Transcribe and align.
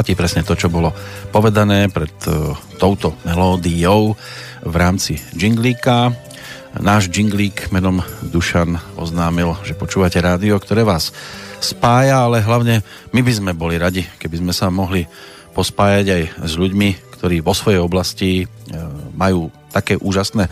Platí 0.00 0.16
presne 0.16 0.40
to, 0.40 0.56
čo 0.56 0.72
bolo 0.72 0.96
povedané 1.28 1.92
pred 1.92 2.08
uh, 2.24 2.56
touto 2.80 3.20
melódiou 3.20 4.16
v 4.64 4.74
rámci 4.80 5.20
džinglíka. 5.36 6.08
Náš 6.80 7.12
džinglík 7.12 7.68
menom 7.68 8.00
Dušan 8.24 8.80
oznámil, 8.96 9.60
že 9.60 9.76
počúvate 9.76 10.16
rádio, 10.24 10.56
ktoré 10.56 10.88
vás 10.88 11.12
spája, 11.60 12.24
ale 12.24 12.40
hlavne 12.40 12.80
my 13.12 13.20
by 13.20 13.32
sme 13.44 13.52
boli 13.52 13.76
radi, 13.76 14.08
keby 14.16 14.40
sme 14.40 14.56
sa 14.56 14.72
mohli 14.72 15.04
pospájať 15.52 16.06
aj 16.08 16.22
s 16.48 16.52
ľuďmi, 16.56 17.20
ktorí 17.20 17.44
vo 17.44 17.52
svojej 17.52 17.84
oblasti 17.84 18.48
majú 19.12 19.52
také 19.68 20.00
úžasné 20.00 20.48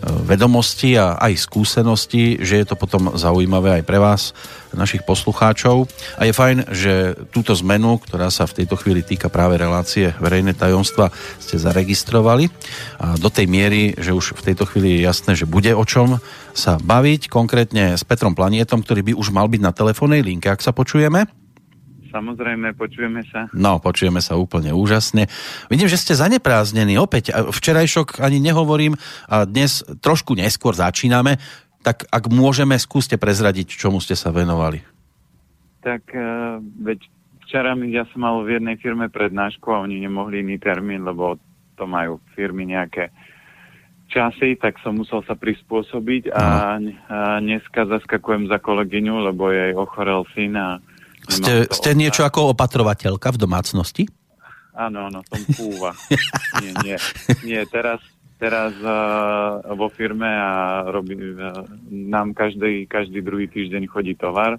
vedomosti 0.00 0.96
a 0.96 1.20
aj 1.20 1.36
skúsenosti, 1.36 2.40
že 2.40 2.62
je 2.62 2.66
to 2.66 2.76
potom 2.78 3.14
zaujímavé 3.14 3.80
aj 3.80 3.84
pre 3.86 3.98
vás, 4.00 4.32
našich 4.72 5.04
poslucháčov. 5.04 5.84
A 6.16 6.24
je 6.24 6.32
fajn, 6.32 6.58
že 6.72 6.92
túto 7.28 7.52
zmenu, 7.60 8.00
ktorá 8.00 8.32
sa 8.32 8.48
v 8.48 8.64
tejto 8.64 8.80
chvíli 8.80 9.04
týka 9.04 9.28
práve 9.28 9.60
relácie 9.60 10.16
verejné 10.16 10.56
tajomstva, 10.56 11.12
ste 11.36 11.60
zaregistrovali. 11.60 12.48
A 12.96 13.20
do 13.20 13.28
tej 13.28 13.46
miery, 13.52 13.92
že 14.00 14.16
už 14.16 14.32
v 14.40 14.52
tejto 14.52 14.64
chvíli 14.64 14.96
je 14.96 15.04
jasné, 15.04 15.36
že 15.36 15.44
bude 15.44 15.70
o 15.76 15.84
čom 15.84 16.16
sa 16.56 16.80
baviť, 16.80 17.28
konkrétne 17.28 17.96
s 17.96 18.02
Petrom 18.04 18.32
Planietom, 18.32 18.80
ktorý 18.80 19.12
by 19.12 19.12
už 19.16 19.28
mal 19.28 19.48
byť 19.48 19.60
na 19.60 19.76
telefónnej 19.76 20.24
linke, 20.24 20.48
ak 20.48 20.64
sa 20.64 20.72
počujeme. 20.72 21.41
Samozrejme, 22.12 22.76
počujeme 22.76 23.24
sa. 23.32 23.48
No, 23.56 23.80
počujeme 23.80 24.20
sa 24.20 24.36
úplne 24.36 24.76
úžasne. 24.76 25.32
Vidím, 25.72 25.88
že 25.88 25.96
ste 25.96 26.12
zaneprázdnení 26.12 27.00
opäť. 27.00 27.32
Včerajšok 27.32 28.20
ani 28.20 28.36
nehovorím 28.36 29.00
a 29.32 29.48
dnes 29.48 29.80
trošku 30.04 30.36
neskôr 30.36 30.76
začíname. 30.76 31.40
Tak 31.80 32.06
ak 32.12 32.28
môžeme, 32.28 32.76
skúste 32.76 33.16
prezradiť, 33.16 33.74
čomu 33.74 33.98
ste 33.98 34.12
sa 34.12 34.28
venovali. 34.28 34.84
Tak 35.80 36.12
uh, 36.12 36.60
veď 36.60 37.00
včera 37.48 37.74
ja 37.88 38.04
som 38.12 38.22
mal 38.22 38.44
v 38.44 38.60
jednej 38.60 38.76
firme 38.76 39.08
prednášku 39.08 39.72
a 39.72 39.82
oni 39.82 40.04
nemohli 40.04 40.44
iný 40.44 40.60
termín, 40.60 41.02
lebo 41.08 41.40
to 41.80 41.88
majú 41.88 42.20
firmy 42.36 42.68
nejaké 42.68 43.08
časy, 44.12 44.60
tak 44.60 44.76
som 44.84 45.00
musel 45.00 45.24
sa 45.24 45.32
prispôsobiť 45.32 46.30
a, 46.36 46.44
a 46.44 46.46
dneska 47.40 47.88
zaskakujem 47.88 48.52
za 48.52 48.60
kolegyňu, 48.60 49.32
lebo 49.32 49.48
jej 49.48 49.72
ochorel 49.72 50.28
syn 50.36 50.52
a 50.60 50.78
ste, 51.28 51.66
ste 51.70 51.90
niečo 51.94 52.26
ako 52.26 52.56
opatrovateľka 52.56 53.34
v 53.34 53.38
domácnosti? 53.38 54.04
Áno, 54.72 55.12
áno, 55.12 55.20
som 55.28 55.42
púva. 55.58 55.92
nie, 56.64 56.72
nie, 56.82 56.96
nie, 57.44 57.60
teraz, 57.68 58.00
teraz 58.40 58.72
uh, 58.80 59.60
vo 59.76 59.92
firme 59.92 60.26
a 60.26 60.82
robí, 60.88 61.14
uh, 61.14 61.68
nám 61.90 62.32
každý, 62.32 62.88
každý 62.88 63.20
druhý 63.20 63.46
týždeň 63.52 63.84
chodí 63.86 64.16
tovar 64.16 64.56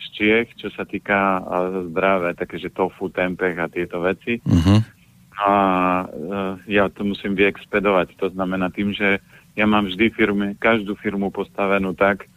z 0.00 0.06
Čiech, 0.16 0.48
čo 0.60 0.68
sa 0.72 0.84
týka 0.84 1.40
uh, 1.40 1.88
zdravé, 1.88 2.36
také, 2.36 2.60
že 2.60 2.68
tofu, 2.68 3.08
tempeh 3.08 3.56
a 3.56 3.72
tieto 3.72 4.04
veci. 4.04 4.38
Uh-huh. 4.44 4.80
A 5.40 5.50
uh, 6.04 6.54
ja 6.68 6.92
to 6.92 7.08
musím 7.08 7.32
vyexpedovať. 7.32 8.20
To 8.20 8.28
znamená 8.28 8.68
tým, 8.68 8.92
že 8.92 9.24
ja 9.56 9.64
mám 9.64 9.88
vždy 9.88 10.12
firmy, 10.12 10.46
každú 10.60 10.94
firmu 11.00 11.32
postavenú 11.32 11.96
tak, 11.96 12.28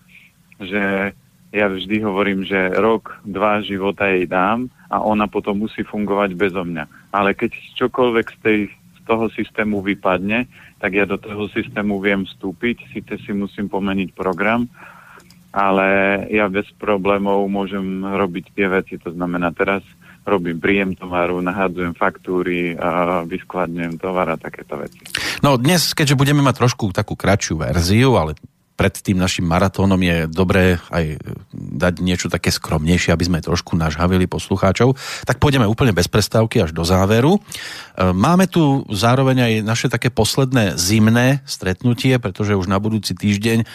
že 0.58 1.12
ja 1.53 1.69
vždy 1.69 2.02
hovorím, 2.02 2.41
že 2.41 2.74
rok, 2.81 3.22
dva 3.22 3.62
života 3.62 4.09
jej 4.09 4.25
dám 4.25 4.74
a 4.90 5.06
ona 5.06 5.30
potom 5.30 5.62
musí 5.62 5.86
fungovať 5.86 6.34
bezo 6.34 6.66
mňa. 6.66 7.14
Ale 7.14 7.38
keď 7.38 7.53
čokoľvek 7.78 8.25
z, 8.34 8.38
tej, 8.41 8.59
z 8.74 9.00
toho 9.06 9.30
systému 9.30 9.86
vypadne, 9.86 10.50
tak 10.81 10.97
ja 10.97 11.06
do 11.06 11.22
toho 11.22 11.46
systému 11.53 12.02
viem 12.02 12.25
vstúpiť, 12.25 12.90
síce 12.90 13.22
si 13.22 13.31
musím 13.38 13.69
pomeniť 13.69 14.18
program, 14.18 14.66
ale 15.53 16.25
ja 16.34 16.50
bez 16.50 16.66
problémov 16.81 17.46
môžem 17.46 18.02
robiť 18.02 18.58
tie 18.58 18.66
veci. 18.66 18.97
To 18.97 19.14
znamená, 19.14 19.53
teraz 19.53 19.85
robím 20.25 20.58
príjem 20.58 20.97
tovaru, 20.97 21.38
nahádzujem 21.46 21.94
faktúry, 21.94 22.74
a 22.74 23.22
vyskladňujem 23.30 24.02
tovar 24.02 24.34
a 24.34 24.41
takéto 24.41 24.81
veci. 24.81 24.97
No 25.46 25.62
dnes, 25.62 25.94
keďže 25.94 26.18
budeme 26.18 26.41
mať 26.41 26.66
trošku 26.66 26.90
takú 26.96 27.14
kratšiu 27.14 27.62
verziu, 27.62 28.18
ale 28.18 28.34
pred 28.73 28.94
tým 28.94 29.22
našim 29.22 29.45
maratónom 29.45 30.01
je 30.01 30.25
dobré 30.25 30.81
aj 30.89 31.22
dať 31.53 31.94
niečo 32.01 32.28
také 32.29 32.50
skromnejšie, 32.50 33.13
aby 33.13 33.25
sme 33.29 33.45
trošku 33.45 33.78
nažhavili 33.78 34.25
poslucháčov. 34.25 34.97
Tak 35.29 35.38
pôjdeme 35.38 35.69
úplne 35.69 35.94
bez 35.94 36.09
prestávky 36.09 36.66
až 36.66 36.73
do 36.73 36.81
záveru. 36.81 37.38
E, 37.38 37.39
máme 38.11 38.50
tu 38.50 38.81
zároveň 38.89 39.38
aj 39.45 39.53
naše 39.61 39.88
také 39.94 40.09
posledné 40.09 40.73
zimné 40.75 41.45
stretnutie, 41.45 42.17
pretože 42.17 42.57
už 42.57 42.66
na 42.66 42.81
budúci 42.81 43.13
týždeň 43.13 43.61
e, 43.61 43.66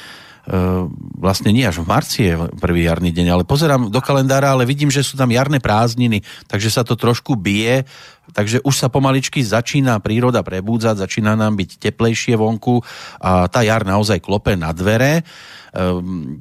vlastne 1.14 1.54
nie 1.54 1.62
až 1.62 1.78
v 1.78 1.86
marci 1.86 2.20
je 2.28 2.34
prvý 2.58 2.90
jarný 2.90 3.14
deň, 3.14 3.26
ale 3.38 3.44
pozerám 3.46 3.94
do 3.94 4.00
kalendára, 4.02 4.50
ale 4.50 4.66
vidím, 4.66 4.90
že 4.90 5.06
sú 5.06 5.14
tam 5.14 5.30
jarné 5.30 5.62
prázdniny, 5.62 6.26
takže 6.50 6.74
sa 6.74 6.82
to 6.82 6.98
trošku 6.98 7.38
bije 7.38 7.86
Takže 8.32 8.60
už 8.62 8.74
sa 8.76 8.92
pomaličky 8.92 9.40
začína 9.40 9.98
príroda 9.98 10.44
prebúdzať, 10.44 11.04
začína 11.04 11.34
nám 11.34 11.56
byť 11.56 11.70
teplejšie 11.80 12.36
vonku 12.36 12.80
a 13.22 13.48
tá 13.48 13.64
jar 13.64 13.82
naozaj 13.82 14.20
klope 14.20 14.54
na 14.54 14.70
dvere. 14.72 15.24
Um, 15.72 16.40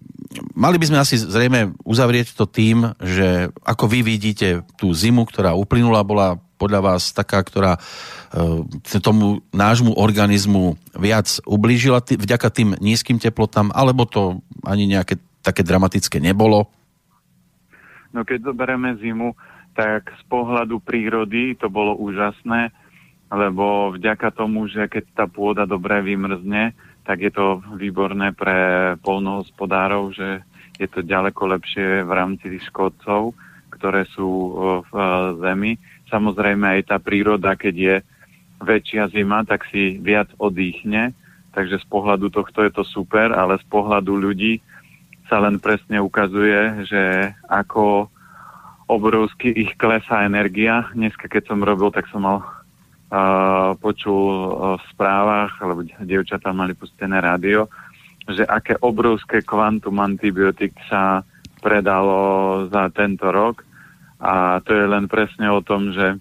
mali 0.55 0.79
by 0.79 0.85
sme 0.87 1.01
asi 1.03 1.19
zrejme 1.19 1.75
uzavrieť 1.83 2.35
to 2.35 2.47
tým, 2.47 2.95
že 2.99 3.51
ako 3.63 3.85
vy 3.91 3.99
vidíte 4.03 4.63
tú 4.79 4.95
zimu, 4.95 5.27
ktorá 5.27 5.51
uplynula, 5.55 6.07
bola 6.07 6.39
podľa 6.57 6.81
vás 6.81 7.13
taká, 7.13 7.43
ktorá 7.43 7.77
uh, 7.77 8.63
tomu 9.03 9.45
nášmu 9.53 9.93
organizmu 9.93 10.79
viac 10.97 11.37
ublížila 11.45 12.01
tý, 12.01 12.17
vďaka 12.17 12.47
tým 12.49 12.69
nízkym 12.81 13.21
teplotám, 13.21 13.69
alebo 13.75 14.09
to 14.09 14.41
ani 14.65 14.89
nejaké 14.89 15.21
také 15.45 15.61
dramatické 15.63 16.19
nebolo? 16.19 16.67
No 18.15 18.25
keď 18.25 18.51
zoberieme 18.51 18.97
zimu, 18.97 19.37
tak 19.77 20.09
z 20.09 20.23
pohľadu 20.25 20.81
prírody 20.81 21.53
to 21.53 21.69
bolo 21.69 21.93
úžasné, 21.93 22.73
lebo 23.29 23.93
vďaka 23.93 24.33
tomu, 24.33 24.65
že 24.65 24.89
keď 24.89 25.03
tá 25.13 25.25
pôda 25.29 25.69
dobre 25.69 26.01
vymrzne, 26.01 26.73
tak 27.05 27.21
je 27.21 27.29
to 27.29 27.61
výborné 27.77 28.33
pre 28.33 28.97
polnohospodárov, 29.05 30.17
že 30.17 30.41
je 30.81 30.89
to 30.89 31.05
ďaleko 31.05 31.53
lepšie 31.53 32.01
v 32.01 32.11
rámci 32.11 32.57
škodcov, 32.67 33.37
ktoré 33.69 34.09
sú 34.09 34.29
v 34.89 34.93
zemi. 35.45 35.77
Samozrejme 36.09 36.81
aj 36.81 36.81
tá 36.89 36.97
príroda, 36.97 37.53
keď 37.53 37.75
je 37.77 37.95
väčšia 38.57 39.13
zima, 39.13 39.45
tak 39.45 39.69
si 39.69 40.01
viac 40.01 40.33
odýchne, 40.41 41.13
takže 41.53 41.77
z 41.77 41.85
pohľadu 41.85 42.33
tohto 42.33 42.65
je 42.65 42.71
to 42.73 42.81
super, 42.81 43.29
ale 43.29 43.61
z 43.61 43.65
pohľadu 43.69 44.17
ľudí 44.17 44.57
sa 45.29 45.37
len 45.43 45.61
presne 45.61 46.01
ukazuje, 46.01 46.87
že 46.89 47.33
ako 47.45 48.09
obrovsky 48.87 49.51
ich 49.51 49.75
klesá 49.75 50.23
energia. 50.23 50.87
Dneska, 50.95 51.27
keď 51.27 51.51
som 51.51 51.59
robil, 51.63 51.91
tak 51.91 52.07
som 52.07 52.23
mal 52.23 52.39
uh, 52.43 53.75
počul 53.83 54.15
uh, 54.15 54.75
v 54.79 54.83
správach, 54.95 55.59
lebo 55.59 55.83
dievčatá 55.83 56.55
mali 56.55 56.71
pustené 56.71 57.19
rádio, 57.19 57.67
že 58.27 58.47
aké 58.47 58.79
obrovské 58.79 59.43
kvantum 59.43 59.99
antibiotik 59.99 60.75
sa 60.87 61.23
predalo 61.59 62.65
za 62.71 62.87
tento 62.95 63.27
rok. 63.27 63.63
A 64.17 64.63
to 64.65 64.73
je 64.73 64.85
len 64.87 65.05
presne 65.05 65.51
o 65.51 65.61
tom, 65.61 65.93
že 65.93 66.17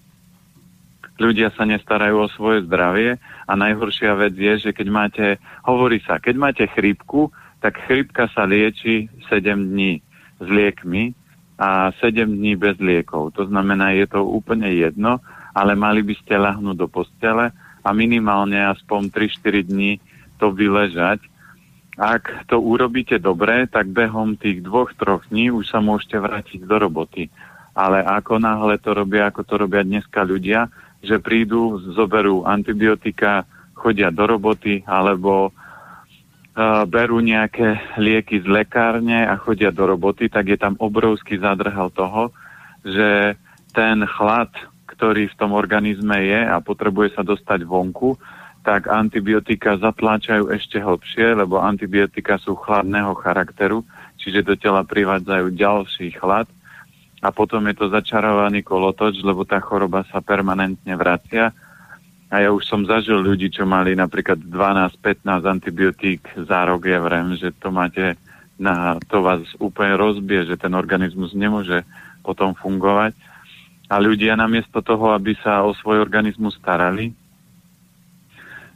ľudia 1.17 1.49
sa 1.55 1.65
nestarajú 1.65 2.29
o 2.29 2.33
svoje 2.35 2.67
zdravie 2.69 3.17
a 3.49 3.51
najhoršia 3.57 4.13
vec 4.13 4.37
je, 4.37 4.69
že 4.69 4.71
keď 4.75 4.87
máte, 4.91 5.25
hovorí 5.65 5.97
sa, 6.05 6.21
keď 6.21 6.35
máte 6.37 6.63
chrípku, 6.69 7.33
tak 7.57 7.81
chrípka 7.89 8.29
sa 8.29 8.45
lieči 8.45 9.09
7 9.33 9.73
dní 9.73 9.97
s 10.37 10.45
liekmi, 10.45 11.17
a 11.57 11.89
7 11.97 12.29
dní 12.29 12.53
bez 12.53 12.77
liekov. 12.77 13.33
To 13.33 13.49
znamená, 13.49 13.97
je 13.97 14.05
to 14.05 14.21
úplne 14.21 14.69
jedno, 14.69 15.17
ale 15.57 15.73
mali 15.73 16.05
by 16.05 16.13
ste 16.21 16.37
lahnúť 16.37 16.77
do 16.77 16.87
postele 16.87 17.49
a 17.81 17.89
minimálne 17.97 18.61
aspoň 18.61 19.09
3-4 19.09 19.65
dní 19.65 19.91
to 20.37 20.53
vyležať. 20.53 21.25
Ak 21.97 22.45
to 22.45 22.61
urobíte 22.61 23.17
dobre, 23.17 23.65
tak 23.65 23.89
behom 23.89 24.37
tých 24.37 24.61
dvoch, 24.61 24.93
troch 24.93 25.25
dní 25.33 25.49
už 25.49 25.65
sa 25.65 25.81
môžete 25.81 26.21
vrátiť 26.21 26.61
do 26.61 26.77
roboty. 26.77 27.33
Ale 27.73 28.05
ako 28.05 28.37
náhle 28.37 28.77
to 28.77 28.93
robia, 28.93 29.33
ako 29.33 29.41
to 29.41 29.55
robia 29.57 29.81
dneska 29.81 30.21
ľudia, 30.21 30.69
že 31.01 31.17
prídu, 31.17 31.81
zoberú 31.97 32.45
antibiotika, 32.45 33.49
chodia 33.73 34.13
do 34.13 34.29
roboty, 34.29 34.85
alebo 34.85 35.53
berú 36.89 37.21
nejaké 37.21 37.77
lieky 38.01 38.41
z 38.41 38.47
lekárne 38.49 39.29
a 39.29 39.37
chodia 39.37 39.69
do 39.69 39.85
roboty, 39.85 40.25
tak 40.25 40.49
je 40.49 40.57
tam 40.57 40.73
obrovský 40.81 41.37
zadrhal 41.37 41.93
toho, 41.93 42.33
že 42.81 43.37
ten 43.77 44.01
chlad, 44.09 44.49
ktorý 44.89 45.29
v 45.29 45.37
tom 45.37 45.53
organizme 45.53 46.17
je 46.17 46.41
a 46.41 46.57
potrebuje 46.57 47.13
sa 47.13 47.21
dostať 47.21 47.61
vonku, 47.61 48.17
tak 48.65 48.89
antibiotika 48.89 49.77
zatláčajú 49.77 50.49
ešte 50.49 50.81
hlbšie, 50.81 51.37
lebo 51.37 51.61
antibiotika 51.61 52.41
sú 52.41 52.57
chladného 52.57 53.13
charakteru, 53.21 53.85
čiže 54.17 54.41
do 54.41 54.57
tela 54.57 54.81
privádzajú 54.81 55.53
ďalší 55.53 56.17
chlad. 56.17 56.49
A 57.21 57.29
potom 57.29 57.61
je 57.69 57.75
to 57.77 57.93
začarovaný 57.93 58.65
kolotoč, 58.65 59.21
lebo 59.21 59.45
tá 59.45 59.61
choroba 59.61 60.05
sa 60.09 60.25
permanentne 60.25 60.97
vracia 60.97 61.53
a 62.27 62.43
ja 62.43 62.49
už 62.51 62.67
som 62.67 62.83
zažil 62.83 63.23
ľudí, 63.23 63.47
čo 63.47 63.63
mali 63.63 63.95
napríklad 63.95 64.43
12-15 64.51 65.23
antibiotík 65.47 66.21
za 66.43 66.67
rok. 66.67 66.83
Ja 66.83 66.99
vrem, 66.99 67.39
že 67.39 67.55
to 67.55 67.71
máte 67.71 68.19
na 68.59 68.97
to 69.07 69.21
vás 69.21 69.45
úplne 69.61 69.95
rozbie, 69.95 70.43
že 70.43 70.59
ten 70.59 70.73
organizmus 70.73 71.31
nemôže 71.31 71.85
potom 72.25 72.57
fungovať. 72.57 73.15
A 73.87 74.03
ľudia 74.03 74.35
namiesto 74.35 74.83
toho, 74.83 75.15
aby 75.15 75.39
sa 75.39 75.63
o 75.63 75.71
svoj 75.71 76.03
organizmus 76.03 76.59
starali, 76.59 77.15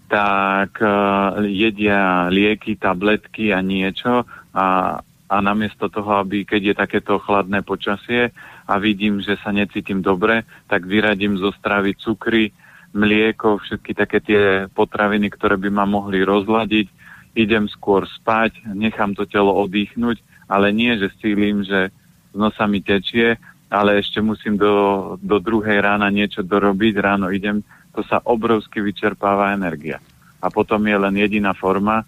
tak 0.07 0.80
uh, 0.80 1.44
jedia 1.44 2.31
lieky, 2.31 2.80
tabletky 2.80 3.51
a 3.51 3.59
niečo 3.59 4.24
a, 4.56 5.00
a 5.03 5.36
namiesto 5.44 5.92
toho, 5.92 6.24
aby 6.24 6.48
keď 6.48 6.62
je 6.71 6.75
takéto 6.75 7.19
chladné 7.19 7.63
počasie 7.63 8.31
a 8.68 8.74
vidím, 8.80 9.19
že 9.19 9.36
sa 9.44 9.51
necítim 9.51 10.00
dobre, 10.00 10.48
tak 10.71 10.88
vyradím 10.88 11.36
zo 11.36 11.51
stravy 11.51 11.95
cukry, 12.00 12.56
mlieko, 12.91 13.59
všetky 13.59 13.91
také 13.95 14.19
tie 14.19 14.43
potraviny, 14.71 15.31
ktoré 15.31 15.55
by 15.55 15.69
ma 15.71 15.85
mohli 15.88 16.23
rozladiť. 16.23 16.88
Idem 17.31 17.71
skôr 17.71 18.03
spať, 18.03 18.67
nechám 18.75 19.15
to 19.15 19.23
telo 19.23 19.55
oddychnúť, 19.63 20.19
ale 20.51 20.75
nie, 20.75 20.99
že 20.99 21.11
stílim, 21.15 21.63
že 21.63 21.95
z 22.31 22.35
nosa 22.35 22.67
mi 22.67 22.83
tečie, 22.83 23.39
ale 23.71 24.03
ešte 24.03 24.19
musím 24.19 24.59
do, 24.59 25.15
do 25.23 25.39
druhej 25.39 25.79
rána 25.79 26.11
niečo 26.11 26.43
dorobiť, 26.43 26.93
ráno 26.99 27.31
idem 27.31 27.63
to 27.95 28.03
sa 28.07 28.19
obrovsky 28.23 28.83
vyčerpáva 28.83 29.55
energia. 29.55 29.99
A 30.43 30.47
potom 30.51 30.83
je 30.83 30.95
len 30.95 31.15
jediná 31.15 31.55
forma, 31.55 32.03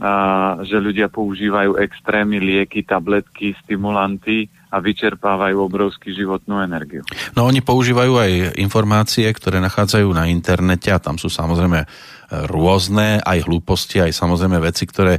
a, 0.00 0.12
že 0.64 0.80
ľudia 0.80 1.12
používajú 1.12 1.76
extrémy, 1.76 2.40
lieky, 2.40 2.84
tabletky, 2.84 3.52
stimulanty 3.64 4.48
a 4.70 4.76
vyčerpávajú 4.78 5.58
obrovský 5.58 6.14
životnú 6.14 6.62
energiu. 6.62 7.02
No 7.34 7.50
oni 7.50 7.58
používajú 7.58 8.12
aj 8.16 8.32
informácie, 8.62 9.26
ktoré 9.34 9.58
nachádzajú 9.58 10.06
na 10.14 10.30
internete 10.30 10.94
a 10.94 11.02
tam 11.02 11.18
sú 11.18 11.26
samozrejme 11.26 11.84
rôzne, 12.30 13.18
aj 13.26 13.50
hlúposti, 13.50 13.98
aj 13.98 14.14
samozrejme 14.14 14.62
veci, 14.62 14.86
ktoré 14.86 15.18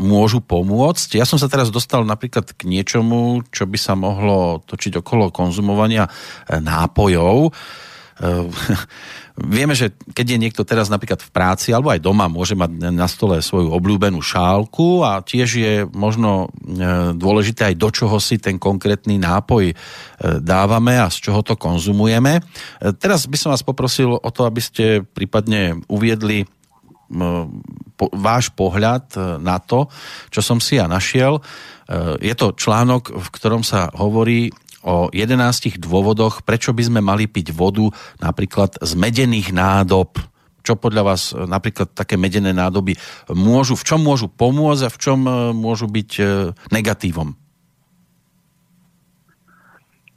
môžu 0.00 0.40
pomôcť. 0.40 1.20
Ja 1.20 1.28
som 1.28 1.36
sa 1.36 1.44
teraz 1.44 1.68
dostal 1.68 2.08
napríklad 2.08 2.56
k 2.56 2.64
niečomu, 2.64 3.44
čo 3.52 3.68
by 3.68 3.76
sa 3.76 3.92
mohlo 3.92 4.64
točiť 4.64 5.04
okolo 5.04 5.28
konzumovania 5.28 6.08
nápojov 6.48 7.52
Ehm, 7.52 7.97
vieme, 9.38 9.74
že 9.78 9.94
keď 10.10 10.26
je 10.34 10.42
niekto 10.42 10.62
teraz 10.66 10.90
napríklad 10.90 11.22
v 11.22 11.30
práci 11.30 11.70
alebo 11.70 11.94
aj 11.94 12.02
doma, 12.02 12.26
môže 12.26 12.58
mať 12.58 12.90
na 12.90 13.06
stole 13.06 13.38
svoju 13.38 13.70
obľúbenú 13.70 14.18
šálku 14.18 15.06
a 15.06 15.22
tiež 15.22 15.48
je 15.54 15.74
možno 15.94 16.50
ehm, 16.50 17.14
dôležité 17.14 17.70
aj 17.70 17.76
do 17.78 17.88
čoho 17.94 18.18
si 18.18 18.42
ten 18.42 18.58
konkrétny 18.58 19.22
nápoj 19.22 19.70
ehm, 19.70 19.76
dávame 20.42 20.98
a 20.98 21.06
z 21.06 21.30
čoho 21.30 21.40
to 21.46 21.54
konzumujeme. 21.54 22.42
Teraz 22.98 23.30
by 23.30 23.36
som 23.38 23.54
vás 23.54 23.62
poprosil 23.62 24.18
o 24.18 24.30
to, 24.34 24.42
aby 24.42 24.60
ste 24.62 25.06
prípadne 25.06 25.78
uviedli 25.86 26.46
váš 27.98 28.52
pohľad 28.52 29.40
na 29.40 29.56
to, 29.56 29.88
čo 30.28 30.44
som 30.44 30.60
si 30.60 30.76
ja 30.76 30.84
našiel. 30.84 31.40
Je 32.20 32.34
to 32.36 32.52
článok, 32.52 33.16
v 33.16 33.28
ktorom 33.32 33.64
sa 33.64 33.88
hovorí 33.96 34.52
o 34.82 35.10
11 35.10 35.82
dôvodoch, 35.82 36.46
prečo 36.46 36.70
by 36.70 36.82
sme 36.86 37.00
mali 37.02 37.26
piť 37.26 37.50
vodu 37.50 37.90
napríklad 38.22 38.78
z 38.78 38.92
medených 38.94 39.50
nádob. 39.50 40.18
Čo 40.62 40.76
podľa 40.76 41.02
vás 41.02 41.32
e, 41.32 41.48
napríklad 41.48 41.96
také 41.96 42.20
medené 42.20 42.52
nádoby 42.52 42.94
môžu, 43.32 43.74
v 43.74 43.86
čom 43.86 44.00
môžu 44.04 44.28
pomôcť 44.28 44.82
a 44.86 44.92
v 44.92 44.98
čom 45.00 45.18
e, 45.24 45.30
môžu 45.56 45.88
byť 45.88 46.10
e, 46.18 46.22
negatívom? 46.70 47.34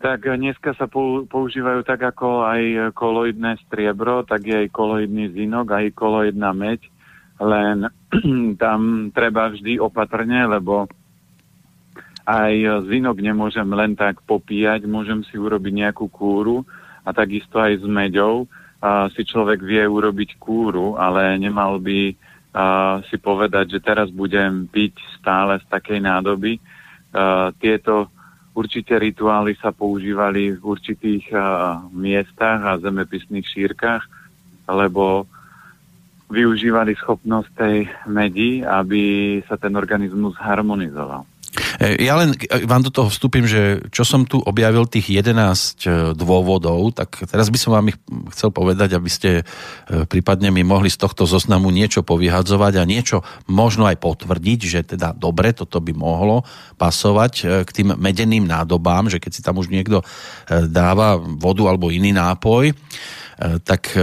Tak 0.02 0.26
dneska 0.26 0.74
sa 0.82 0.90
používajú 1.30 1.86
tak 1.86 2.02
ako 2.02 2.42
aj 2.42 2.62
koloidné 2.98 3.62
striebro, 3.70 4.26
tak 4.26 4.50
je 4.50 4.66
aj 4.66 4.74
koloidný 4.74 5.30
zinok, 5.30 5.78
aj 5.78 5.94
koloidná 5.94 6.58
meď, 6.58 6.90
len 7.38 7.86
tam 8.64 9.14
treba 9.14 9.54
vždy 9.54 9.78
opatrne, 9.78 10.50
lebo 10.50 10.90
aj 12.26 12.86
zinok 12.86 13.18
nemôžem 13.20 13.66
len 13.74 13.98
tak 13.98 14.22
popíjať, 14.26 14.86
môžem 14.86 15.26
si 15.26 15.38
urobiť 15.38 15.74
nejakú 15.74 16.06
kúru 16.08 16.64
a 17.02 17.10
takisto 17.12 17.58
aj 17.58 17.82
s 17.82 17.86
meďou 17.86 18.46
a 18.82 19.10
si 19.14 19.22
človek 19.22 19.62
vie 19.62 19.86
urobiť 19.86 20.42
kúru, 20.42 20.98
ale 20.98 21.38
nemal 21.38 21.78
by 21.78 22.18
a, 22.52 23.00
si 23.10 23.22
povedať, 23.22 23.78
že 23.78 23.80
teraz 23.80 24.10
budem 24.10 24.66
piť 24.66 24.98
stále 25.22 25.62
z 25.62 25.66
takej 25.70 26.02
nádoby. 26.02 26.58
A, 27.14 27.54
tieto 27.62 28.10
určité 28.58 28.98
rituály 28.98 29.54
sa 29.62 29.70
používali 29.70 30.58
v 30.58 30.62
určitých 30.66 31.30
a, 31.34 31.78
miestach 31.94 32.60
a 32.66 32.82
zemepisných 32.82 33.46
šírkach, 33.46 34.04
lebo 34.66 35.30
využívali 36.32 36.96
schopnosť 36.96 37.50
tej 37.54 37.78
medi, 38.08 38.64
aby 38.64 39.38
sa 39.46 39.60
ten 39.60 39.76
organizmus 39.78 40.34
harmonizoval. 40.40 41.28
E, 41.82 41.98
ja 42.06 42.14
len 42.14 42.38
e, 42.38 42.62
vám 42.70 42.86
do 42.86 42.94
toho 42.94 43.10
vstúpim, 43.10 43.50
že 43.50 43.82
čo 43.90 44.06
som 44.06 44.22
tu 44.30 44.38
objavil 44.38 44.86
tých 44.86 45.10
11 45.26 45.34
e, 45.34 46.14
dôvodov, 46.14 46.94
tak 46.94 47.26
teraz 47.26 47.50
by 47.50 47.58
som 47.58 47.74
vám 47.74 47.90
ich 47.90 47.98
chcel 48.38 48.54
povedať, 48.54 48.94
aby 48.94 49.10
ste 49.10 49.30
prípadne 49.90 50.54
mi 50.54 50.62
mohli 50.62 50.94
z 50.94 51.02
tohto 51.02 51.26
zoznamu 51.26 51.74
niečo 51.74 52.06
povyhadzovať 52.06 52.74
a 52.78 52.84
niečo 52.86 53.26
možno 53.50 53.90
aj 53.90 53.98
potvrdiť, 53.98 54.60
že 54.62 54.80
teda 54.96 55.18
dobre, 55.18 55.56
toto 55.58 55.82
by 55.82 55.96
mohlo 55.96 56.46
pasovať 56.78 57.66
k 57.66 57.70
tým 57.72 57.98
medeným 57.98 58.46
nádobám, 58.46 59.10
že 59.10 59.18
keď 59.18 59.32
si 59.32 59.42
tam 59.42 59.58
už 59.58 59.72
niekto 59.72 60.06
dáva 60.70 61.18
vodu 61.18 61.64
alebo 61.68 61.90
iný 61.90 62.14
nápoj, 62.14 62.76
tak 63.66 63.96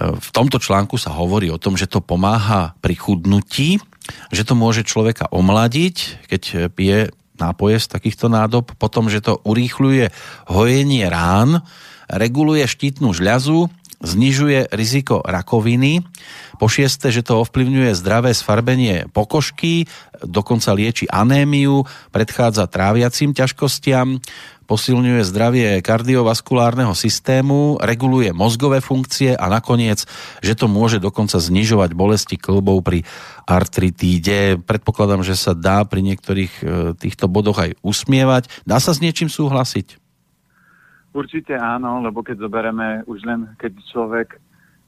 v 0.00 0.28
tomto 0.34 0.58
článku 0.58 0.98
sa 0.98 1.14
hovorí 1.14 1.52
o 1.52 1.60
tom, 1.60 1.78
že 1.78 1.86
to 1.86 2.02
pomáha 2.02 2.74
pri 2.82 2.98
chudnutí, 2.98 3.78
že 4.30 4.42
to 4.46 4.54
môže 4.54 4.86
človeka 4.86 5.30
omladiť, 5.30 6.26
keď 6.30 6.72
pije 6.72 7.10
nápoje 7.36 7.76
z 7.80 7.86
takýchto 7.92 8.32
nádob, 8.32 8.72
potom, 8.80 9.12
že 9.12 9.20
to 9.20 9.38
urýchľuje 9.44 10.10
hojenie 10.48 11.04
rán, 11.06 11.62
reguluje 12.08 12.64
štítnu 12.64 13.12
žľazu, 13.12 13.68
znižuje 14.00 14.72
riziko 14.72 15.24
rakoviny, 15.24 16.04
po 16.56 16.72
šieste, 16.72 17.12
že 17.12 17.24
to 17.24 17.44
ovplyvňuje 17.44 17.92
zdravé 17.92 18.32
sfarbenie 18.32 19.08
pokožky, 19.12 19.84
dokonca 20.24 20.72
lieči 20.72 21.04
anémiu, 21.08 21.84
predchádza 22.12 22.64
tráviacim 22.68 23.36
ťažkostiam, 23.36 24.20
posilňuje 24.66 25.22
zdravie 25.22 25.68
kardiovaskulárneho 25.80 26.92
systému, 26.92 27.78
reguluje 27.78 28.34
mozgové 28.34 28.82
funkcie 28.82 29.32
a 29.38 29.46
nakoniec, 29.46 30.04
že 30.42 30.58
to 30.58 30.66
môže 30.66 30.98
dokonca 30.98 31.38
znižovať 31.38 31.90
bolesti 31.94 32.36
klbov 32.36 32.82
pri 32.82 33.06
artritíde. 33.46 34.58
Predpokladám, 34.66 35.22
že 35.22 35.38
sa 35.38 35.54
dá 35.54 35.86
pri 35.86 36.02
niektorých 36.02 36.52
e, 36.60 36.64
týchto 36.98 37.30
bodoch 37.30 37.62
aj 37.62 37.78
usmievať. 37.86 38.50
Dá 38.66 38.82
sa 38.82 38.90
s 38.90 38.98
niečím 38.98 39.30
súhlasiť? 39.30 40.05
Určite 41.16 41.56
áno, 41.56 42.04
lebo 42.04 42.20
keď 42.20 42.44
zoberieme 42.44 43.00
už 43.08 43.24
len, 43.24 43.48
keď 43.56 43.72
človek 43.88 44.36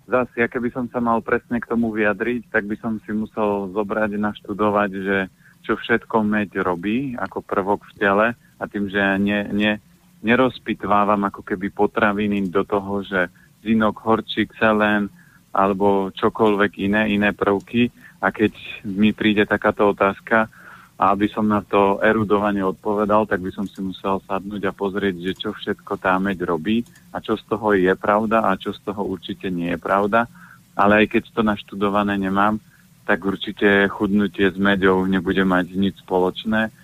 zase, 0.04 0.44
ja 0.44 0.44
keby 0.44 0.68
som 0.68 0.85
sa 0.92 1.00
mal 1.00 1.25
presne 1.25 1.56
k 1.56 1.68
tomu 1.73 1.88
vyjadriť, 1.88 2.52
tak 2.52 2.68
by 2.68 2.76
som 2.76 3.00
si 3.00 3.16
musel 3.16 3.73
zobrať, 3.73 4.20
naštudovať, 4.20 4.90
že 4.92 5.18
čo 5.64 5.80
všetko 5.80 6.20
meď 6.28 6.61
robí 6.61 7.16
ako 7.16 7.40
prvok 7.40 7.80
v 7.88 7.92
tele 7.97 8.26
a 8.37 8.64
tým, 8.68 8.92
že 8.92 9.00
ja 9.00 9.16
ne, 9.16 9.49
ne, 9.56 9.73
nerozpitvávam 10.20 11.25
ako 11.32 11.40
keby 11.40 11.73
potraviny 11.73 12.44
do 12.52 12.61
toho, 12.61 13.00
že 13.08 13.32
zinok, 13.64 13.97
horčík, 14.04 14.52
selen 14.61 15.08
alebo 15.56 16.12
čokoľvek 16.12 16.76
iné, 16.76 17.08
iné 17.08 17.32
prvky. 17.32 17.88
A 18.20 18.28
keď 18.28 18.52
mi 18.85 19.16
príde 19.16 19.49
takáto 19.49 19.97
otázka 19.97 20.52
a 20.99 21.14
aby 21.14 21.31
som 21.31 21.47
na 21.47 21.62
to 21.62 22.02
erudovanie 22.02 22.61
odpovedal, 22.67 23.31
tak 23.31 23.38
by 23.38 23.55
som 23.55 23.71
si 23.71 23.78
musel 23.78 24.19
sadnúť 24.26 24.67
a 24.67 24.75
pozrieť, 24.75 25.14
že 25.23 25.33
čo 25.38 25.50
všetko 25.55 25.95
tá 25.95 26.19
meď 26.19 26.43
robí 26.43 26.83
a 27.14 27.23
čo 27.23 27.38
z 27.38 27.47
toho 27.47 27.71
je 27.78 27.95
pravda 27.95 28.50
a 28.50 28.59
čo 28.59 28.75
z 28.75 28.83
toho 28.83 29.07
určite 29.07 29.47
nie 29.47 29.71
je 29.73 29.78
pravda. 29.78 30.26
Ale 30.75 31.07
aj 31.07 31.07
keď 31.14 31.23
to 31.31 31.43
naštudované 31.47 32.19
nemám, 32.19 32.59
tak 33.07 33.23
určite 33.23 33.87
chudnutie 33.88 34.50
s 34.50 34.59
meďou 34.59 35.07
nebude 35.07 35.47
mať 35.47 35.67
nič 35.78 36.02
spoločné 36.02 36.75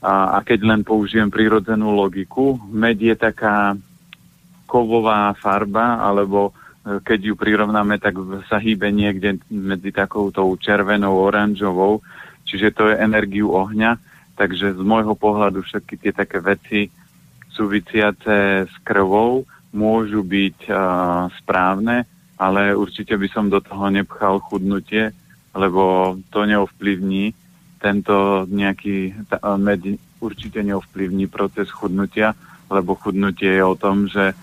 a, 0.00 0.36
a 0.36 0.38
keď 0.40 0.64
len 0.64 0.80
použijem 0.80 1.28
prírodzenú 1.28 1.92
logiku, 1.92 2.56
med 2.72 2.96
je 2.96 3.12
taká 3.12 3.76
kovová 4.64 5.36
farba, 5.36 6.00
alebo 6.00 6.50
e, 6.50 7.02
keď 7.04 7.20
ju 7.32 7.34
prirovnáme, 7.36 8.00
tak 8.00 8.16
sa 8.48 8.56
hýbe 8.56 8.88
niekde 8.88 9.44
medzi 9.52 9.92
takoutou 9.92 10.48
červenou, 10.56 11.20
oranžovou, 11.20 12.00
čiže 12.50 12.74
to 12.74 12.90
je 12.90 12.98
energiu 12.98 13.54
ohňa, 13.54 14.02
takže 14.34 14.74
z 14.74 14.82
môjho 14.82 15.14
pohľadu 15.14 15.62
všetky 15.62 15.94
tie 15.94 16.10
také 16.10 16.42
veci 16.42 16.90
súvisiace 17.54 18.66
s 18.66 18.74
krvou 18.82 19.46
môžu 19.70 20.26
byť 20.26 20.58
uh, 20.66 20.76
správne, 21.38 22.02
ale 22.34 22.74
určite 22.74 23.14
by 23.14 23.28
som 23.30 23.46
do 23.46 23.62
toho 23.62 23.86
nepchal 23.86 24.42
chudnutie, 24.42 25.14
lebo 25.54 26.16
to 26.34 26.42
neovplyvní 26.42 27.36
tento 27.78 28.44
nejaký 28.50 29.14
med 29.56 29.82
určite 30.20 30.60
neovplyvní 30.60 31.30
proces 31.32 31.72
chudnutia, 31.72 32.36
lebo 32.68 32.92
chudnutie 32.98 33.56
je 33.56 33.64
o 33.64 33.74
tom, 33.78 34.04
že 34.04 34.36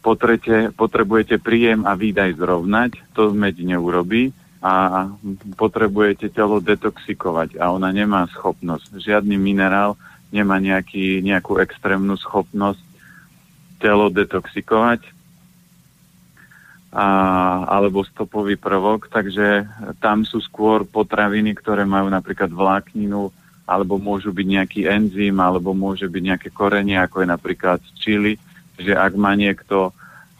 potrete, 0.00 0.72
potrebujete 0.72 1.40
príjem 1.40 1.84
a 1.84 1.92
výdaj 1.92 2.40
zrovnať, 2.40 2.90
to 3.12 3.32
med 3.36 3.56
neurobí 3.60 4.32
a 4.64 5.04
potrebujete 5.60 6.32
telo 6.32 6.56
detoxikovať 6.56 7.60
a 7.60 7.68
ona 7.68 7.92
nemá 7.92 8.24
schopnosť. 8.32 8.96
Žiadny 8.96 9.36
minerál 9.36 10.00
nemá 10.32 10.56
nejaký, 10.56 11.20
nejakú 11.20 11.60
extrémnu 11.60 12.16
schopnosť 12.16 12.80
telo 13.76 14.08
detoxikovať 14.08 15.04
a, 16.96 17.06
alebo 17.68 18.08
stopový 18.08 18.56
prvok, 18.56 19.12
takže 19.12 19.68
tam 20.00 20.24
sú 20.24 20.40
skôr 20.40 20.88
potraviny, 20.88 21.52
ktoré 21.52 21.84
majú 21.84 22.08
napríklad 22.08 22.48
vlákninu, 22.48 23.28
alebo 23.68 24.00
môžu 24.00 24.32
byť 24.32 24.46
nejaký 24.48 24.80
enzym, 24.88 25.36
alebo 25.44 25.76
môže 25.76 26.08
byť 26.08 26.22
nejaké 26.24 26.48
korenie, 26.48 26.96
ako 26.96 27.20
je 27.20 27.28
napríklad 27.28 27.80
čili, 28.00 28.40
že 28.80 28.96
ak 28.96 29.12
má 29.20 29.36
niekto 29.36 29.92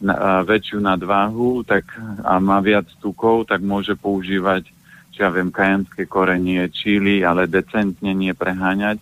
na, 0.04 0.44
väčšiu 0.44 0.84
nadváhu 0.84 1.64
tak, 1.64 1.88
a 2.20 2.36
má 2.36 2.60
viac 2.60 2.84
tukov, 3.00 3.48
tak 3.48 3.64
môže 3.64 3.96
používať, 3.96 4.68
čo 5.16 5.18
ja 5.24 5.30
viem, 5.32 5.48
kajanské 5.48 6.04
korenie, 6.04 6.68
čili, 6.68 7.24
ale 7.24 7.48
decentne 7.48 8.12
nie 8.12 8.36
preháňať 8.36 9.00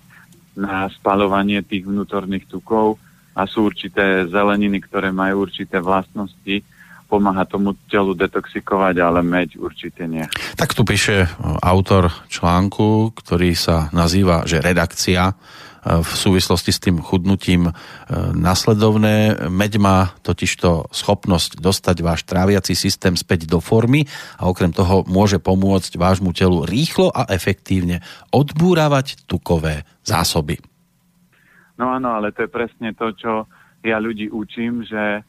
na 0.55 0.87
spalovanie 0.95 1.65
tých 1.67 1.89
vnútorných 1.89 2.47
tukov 2.47 3.03
a 3.35 3.49
sú 3.49 3.67
určité 3.67 4.29
zeleniny, 4.29 4.79
ktoré 4.85 5.11
majú 5.11 5.49
určité 5.49 5.81
vlastnosti, 5.81 6.63
pomáha 7.09 7.45
tomu 7.45 7.77
telu 7.93 8.17
detoxikovať, 8.17 8.97
ale 9.05 9.21
meď 9.21 9.61
určite 9.61 10.09
nie. 10.09 10.25
Tak 10.57 10.73
tu 10.73 10.81
píše 10.81 11.29
autor 11.61 12.09
článku, 12.33 13.13
ktorý 13.13 13.53
sa 13.53 13.93
nazýva, 13.93 14.49
že 14.49 14.65
redakcia 14.65 15.37
v 15.83 16.13
súvislosti 16.15 16.71
s 16.71 16.79
tým 16.79 17.03
chudnutím 17.03 17.71
e, 17.71 17.73
nasledovné. 18.33 19.49
Meď 19.51 19.83
má 19.83 20.15
totižto 20.23 20.95
schopnosť 20.95 21.59
dostať 21.59 21.97
váš 22.07 22.23
tráviaci 22.23 22.79
systém 22.79 23.19
späť 23.19 23.51
do 23.51 23.59
formy 23.59 24.07
a 24.39 24.47
okrem 24.47 24.71
toho 24.71 25.03
môže 25.11 25.43
pomôcť 25.43 25.99
vášmu 25.99 26.31
telu 26.31 26.63
rýchlo 26.63 27.11
a 27.11 27.27
efektívne 27.35 27.99
odbúravať 28.31 29.27
tukové 29.27 29.83
zásoby. 30.07 30.63
No 31.75 31.91
áno, 31.91 32.15
ale 32.15 32.31
to 32.31 32.47
je 32.47 32.51
presne 32.51 32.95
to, 32.95 33.11
čo 33.19 33.33
ja 33.83 33.99
ľudí 33.99 34.31
učím, 34.31 34.87
že 34.87 35.27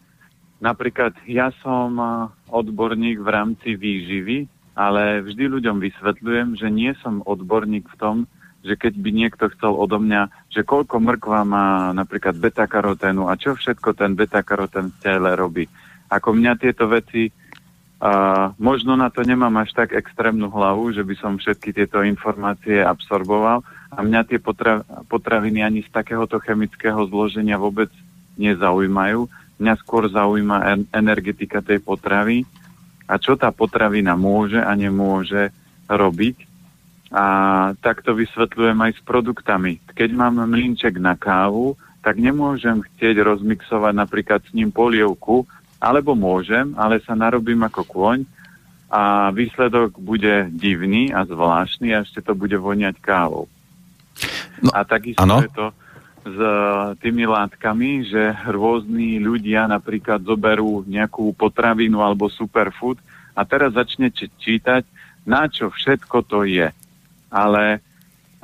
Napríklad 0.64 1.12
ja 1.28 1.52
som 1.60 2.00
odborník 2.48 3.20
v 3.20 3.28
rámci 3.28 3.76
výživy, 3.76 4.48
ale 4.80 5.20
vždy 5.20 5.60
ľuďom 5.60 5.84
vysvetľujem, 5.84 6.56
že 6.56 6.72
nie 6.72 6.96
som 7.04 7.20
odborník 7.28 7.84
v 7.92 8.00
tom, 8.00 8.18
že 8.64 8.80
keď 8.80 8.94
by 8.96 9.10
niekto 9.12 9.46
chcel 9.54 9.76
odo 9.76 10.00
mňa, 10.00 10.48
že 10.48 10.64
koľko 10.64 11.04
mrkva 11.04 11.44
má 11.44 11.68
napríklad 11.92 12.40
beta-karoténu 12.40 13.28
a 13.28 13.36
čo 13.36 13.60
všetko 13.60 13.94
ten 13.94 14.16
beta-karotén 14.16 14.90
v 14.90 14.98
tele 15.04 15.36
robí. 15.36 15.68
Ako 16.08 16.32
mňa 16.32 16.56
tieto 16.56 16.88
veci, 16.88 17.28
uh, 17.28 18.56
možno 18.56 18.96
na 18.96 19.12
to 19.12 19.28
nemám 19.28 19.54
až 19.60 19.76
tak 19.76 19.92
extrémnu 19.92 20.48
hlavu, 20.48 20.96
že 20.96 21.04
by 21.04 21.16
som 21.20 21.36
všetky 21.36 21.76
tieto 21.76 22.00
informácie 22.02 22.80
absorboval 22.80 23.68
a 23.92 24.00
mňa 24.00 24.22
tie 24.32 24.40
potra- 24.40 24.88
potraviny 25.12 25.60
ani 25.60 25.84
z 25.84 25.92
takéhoto 25.92 26.40
chemického 26.40 27.04
zloženia 27.12 27.60
vôbec 27.60 27.92
nezaujímajú 28.40 29.44
Mňa 29.62 29.74
skôr 29.80 30.10
zaujíma 30.10 30.90
energetika 30.90 31.62
tej 31.62 31.80
potravy 31.80 32.44
a 33.06 33.22
čo 33.22 33.38
tá 33.38 33.54
potravina 33.54 34.18
môže 34.18 34.58
a 34.58 34.74
nemôže 34.74 35.54
robiť. 35.86 36.53
A 37.14 37.26
takto 37.78 38.18
vysvetľujem 38.18 38.78
aj 38.90 38.92
s 38.98 39.02
produktami. 39.06 39.78
Keď 39.94 40.10
mám 40.18 40.42
mlinček 40.50 40.98
na 40.98 41.14
kávu, 41.14 41.78
tak 42.02 42.18
nemôžem 42.18 42.82
chcieť 42.82 43.22
rozmixovať 43.22 43.94
napríklad 43.94 44.42
s 44.44 44.52
ním 44.52 44.74
polievku, 44.74 45.46
alebo 45.78 46.18
môžem, 46.18 46.74
ale 46.74 47.00
sa 47.06 47.14
narobím 47.14 47.62
ako 47.70 47.86
kôň 47.86 48.20
a 48.94 49.34
výsledok 49.34 49.98
bude 49.98 50.54
divný 50.54 51.10
a 51.10 51.26
zvláštny 51.26 51.98
a 51.98 52.06
ešte 52.06 52.22
to 52.22 52.38
bude 52.38 52.54
voňať 52.54 53.02
kávou. 53.02 53.50
No, 54.62 54.70
a 54.70 54.86
takisto 54.86 55.26
ano. 55.26 55.42
je 55.42 55.50
to 55.50 55.68
s 56.24 56.38
e, 56.38 56.54
tými 57.02 57.26
látkami, 57.26 58.06
že 58.06 58.38
rôzni 58.48 59.18
ľudia 59.18 59.66
napríklad 59.66 60.22
zoberú 60.24 60.86
nejakú 60.86 61.34
potravinu 61.34 62.00
alebo 62.06 62.30
superfood 62.30 63.02
a 63.34 63.42
teraz 63.44 63.74
začne 63.74 64.14
čítať, 64.14 64.86
na 65.26 65.50
čo 65.50 65.74
všetko 65.74 66.18
to 66.30 66.46
je. 66.46 66.70
Ale 67.34 67.82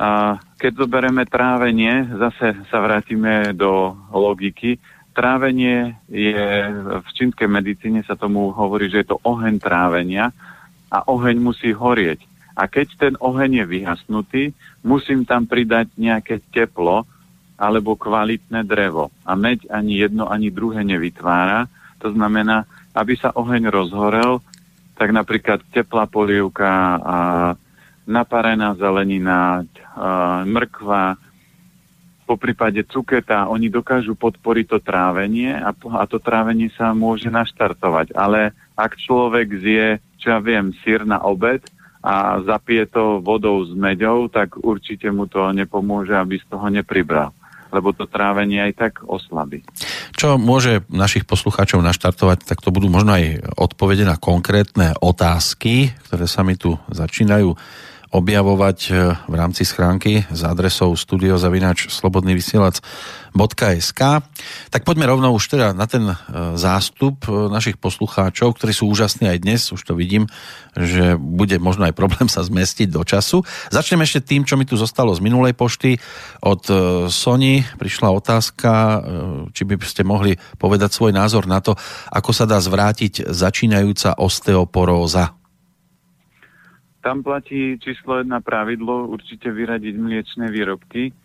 a, 0.01 0.41
keď 0.57 0.71
zoberieme 0.81 1.29
trávenie, 1.29 2.09
zase 2.17 2.57
sa 2.73 2.81
vrátime 2.81 3.53
do 3.53 3.93
logiky, 4.09 4.81
trávenie 5.13 5.93
je, 6.09 6.41
v 7.05 7.09
čínskej 7.13 7.45
medicíne 7.45 8.01
sa 8.01 8.17
tomu 8.17 8.49
hovorí, 8.49 8.89
že 8.89 9.05
je 9.05 9.13
to 9.13 9.21
oheň 9.21 9.61
trávenia 9.61 10.33
a 10.89 11.05
oheň 11.05 11.37
musí 11.37 11.69
horieť. 11.69 12.25
A 12.57 12.65
keď 12.65 12.87
ten 12.97 13.13
oheň 13.21 13.63
je 13.63 13.65
vyhasnutý, 13.69 14.43
musím 14.81 15.23
tam 15.23 15.45
pridať 15.45 15.93
nejaké 15.95 16.41
teplo, 16.49 17.05
alebo 17.59 17.99
kvalitné 17.99 18.63
drevo. 18.63 19.11
A 19.27 19.35
meď 19.35 19.67
ani 19.67 19.99
jedno, 19.99 20.31
ani 20.31 20.47
druhé 20.47 20.87
nevytvára. 20.87 21.67
To 21.99 22.15
znamená, 22.15 22.63
aby 22.95 23.19
sa 23.19 23.35
oheň 23.35 23.67
rozhorel, 23.67 24.39
tak 24.95 25.11
napríklad 25.11 25.59
teplá 25.75 26.07
polievka, 26.07 26.71
a 27.03 27.15
naparená 28.09 28.73
zelenina, 28.73 29.61
mrkva, 30.49 31.21
po 32.29 32.37
prípade 32.37 32.85
cuketa, 32.85 33.49
oni 33.49 33.73
dokážu 33.73 34.13
podporiť 34.13 34.65
to 34.69 34.77
trávenie 34.85 35.49
a, 35.49 35.73
a 35.73 36.03
to 36.05 36.21
trávenie 36.21 36.69
sa 36.77 36.93
môže 36.93 37.25
naštartovať. 37.25 38.13
Ale 38.13 38.53
ak 38.77 39.01
človek 39.01 39.49
zje, 39.57 39.97
čo 40.21 40.37
ja 40.37 40.39
viem, 40.41 40.69
sír 40.85 41.09
na 41.09 41.17
obed 41.25 41.65
a 42.05 42.37
zapije 42.45 42.85
to 42.85 43.17
vodou 43.25 43.65
s 43.65 43.73
meďou, 43.73 44.29
tak 44.29 44.61
určite 44.61 45.09
mu 45.09 45.25
to 45.25 45.49
nepomôže, 45.57 46.13
aby 46.13 46.37
z 46.37 46.45
toho 46.49 46.69
nepribral 46.69 47.33
lebo 47.69 47.93
to 47.93 48.09
trávenie 48.09 48.65
aj 48.65 48.73
tak 48.73 48.93
oslabí. 49.05 49.61
Čo 50.17 50.41
môže 50.41 50.83
našich 50.89 51.23
poslucháčov 51.29 51.85
naštartovať, 51.85 52.41
tak 52.41 52.65
to 52.65 52.73
budú 52.73 52.89
možno 52.89 53.13
aj 53.13 53.45
odpovede 53.55 54.09
na 54.09 54.17
konkrétne 54.17 54.97
otázky, 54.97 55.93
ktoré 56.09 56.25
sa 56.25 56.41
mi 56.41 56.57
tu 56.57 56.81
začínajú 56.89 57.53
objavovať 58.09 58.89
e, 58.89 59.13
v 59.29 59.35
rámci 59.37 59.61
schránky 59.65 60.25
s 60.25 60.41
adresou 60.41 60.97
studiozavinač 60.97 61.93
slobodnyvysielac.sk 61.93 64.01
Tak 64.73 64.81
poďme 64.81 65.05
rovno 65.05 65.29
už 65.29 65.53
teda 65.53 65.77
na 65.77 65.85
ten 65.85 66.09
e, 66.09 66.17
zástup 66.57 67.29
e, 67.29 67.53
našich 67.53 67.77
poslucháčov, 67.77 68.57
ktorí 68.57 68.73
sú 68.73 68.89
úžasní 68.89 69.29
aj 69.29 69.45
dnes, 69.45 69.61
už 69.69 69.85
to 69.85 69.93
vidím, 69.93 70.25
že 70.73 71.21
bude 71.21 71.61
možno 71.61 71.85
aj 71.85 71.93
problém 71.93 72.25
sa 72.25 72.41
zmestiť 72.41 72.89
do 72.89 73.05
času. 73.05 73.45
Začneme 73.69 74.09
ešte 74.09 74.25
tým, 74.25 74.41
čo 74.41 74.57
mi 74.57 74.65
tu 74.65 74.73
zostalo 74.73 75.13
z 75.13 75.21
minulej 75.21 75.53
pošty. 75.53 76.01
Od 76.41 76.65
Sony 77.13 77.61
prišla 77.77 78.09
otázka, 78.09 79.03
či 79.53 79.65
by 79.65 79.73
ste 79.85 80.03
mohli 80.07 80.37
povedať 80.57 80.93
svoj 80.93 81.11
názor 81.13 81.47
na 81.49 81.61
to, 81.61 81.75
ako 82.09 82.33
sa 82.33 82.45
dá 82.49 82.59
zvrátiť 82.61 83.29
začínajúca 83.29 84.13
osteoporóza. 84.17 85.38
Tam 86.99 87.23
platí 87.23 87.79
číslo 87.79 88.19
jedna 88.19 88.43
pravidlo, 88.43 89.07
určite 89.07 89.47
vyradiť 89.47 89.95
mliečne 89.95 90.51
výrobky, 90.51 91.15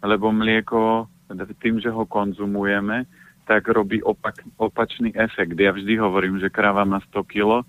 lebo 0.00 0.32
mlieko 0.32 1.12
tým, 1.60 1.76
že 1.76 1.92
ho 1.92 2.08
konzumujeme, 2.08 3.04
tak 3.44 3.68
robí 3.68 4.00
opak, 4.00 4.40
opačný 4.56 5.12
efekt. 5.12 5.58
Ja 5.60 5.76
vždy 5.76 6.00
hovorím, 6.00 6.40
že 6.40 6.48
kráva 6.48 6.88
má 6.88 7.04
100 7.12 7.20
kg, 7.26 7.66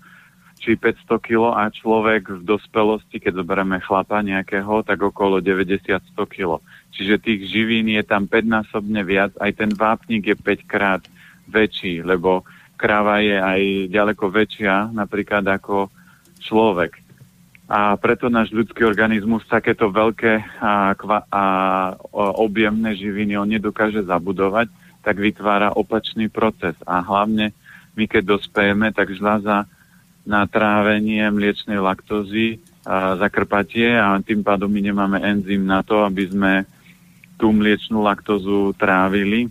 či 0.62 0.78
500 0.78 1.18
kg 1.18 1.58
a 1.58 1.68
človek 1.68 2.38
v 2.38 2.42
dospelosti, 2.46 3.18
keď 3.18 3.42
zoberieme 3.42 3.82
chlapa 3.82 4.22
nejakého, 4.22 4.86
tak 4.86 5.02
okolo 5.02 5.42
90-100 5.42 6.14
kg. 6.14 6.62
Čiže 6.94 7.18
tých 7.18 7.50
živín 7.50 7.90
je 7.90 8.02
tam 8.06 8.30
5-násobne 8.30 9.02
viac, 9.02 9.34
aj 9.42 9.58
ten 9.58 9.70
vápnik 9.74 10.22
je 10.22 10.36
5 10.38 10.70
krát 10.70 11.02
väčší, 11.50 12.06
lebo 12.06 12.46
kráva 12.78 13.18
je 13.18 13.36
aj 13.36 13.60
ďaleko 13.90 14.24
väčšia 14.30 14.94
napríklad 14.94 15.42
ako 15.50 15.90
človek 16.38 17.01
a 17.72 17.96
preto 17.96 18.28
náš 18.28 18.52
ľudský 18.52 18.84
organizmus 18.84 19.48
takéto 19.48 19.88
veľké 19.88 20.60
a, 20.60 20.92
kva, 20.92 21.24
a 21.32 21.44
objemné 22.36 22.92
živiny 22.92 23.32
on 23.40 23.48
nedokáže 23.48 24.04
zabudovať, 24.04 24.68
tak 25.00 25.16
vytvára 25.16 25.72
opačný 25.72 26.28
proces. 26.28 26.76
A 26.84 27.00
hlavne 27.00 27.56
my 27.96 28.04
keď 28.04 28.36
dospejeme, 28.36 28.92
tak 28.92 29.16
žľaza 29.16 29.64
na 30.28 30.44
trávenie 30.44 31.24
mliečnej 31.32 31.80
laktózy 31.80 32.60
a 32.84 33.16
zakrpatie 33.16 33.96
a 33.96 34.20
tým 34.20 34.44
pádom 34.44 34.68
my 34.68 34.92
nemáme 34.92 35.18
enzym 35.24 35.64
na 35.64 35.80
to, 35.80 36.04
aby 36.04 36.28
sme 36.28 36.52
tú 37.40 37.56
mliečnú 37.56 38.04
laktózu 38.04 38.76
trávili 38.76 39.48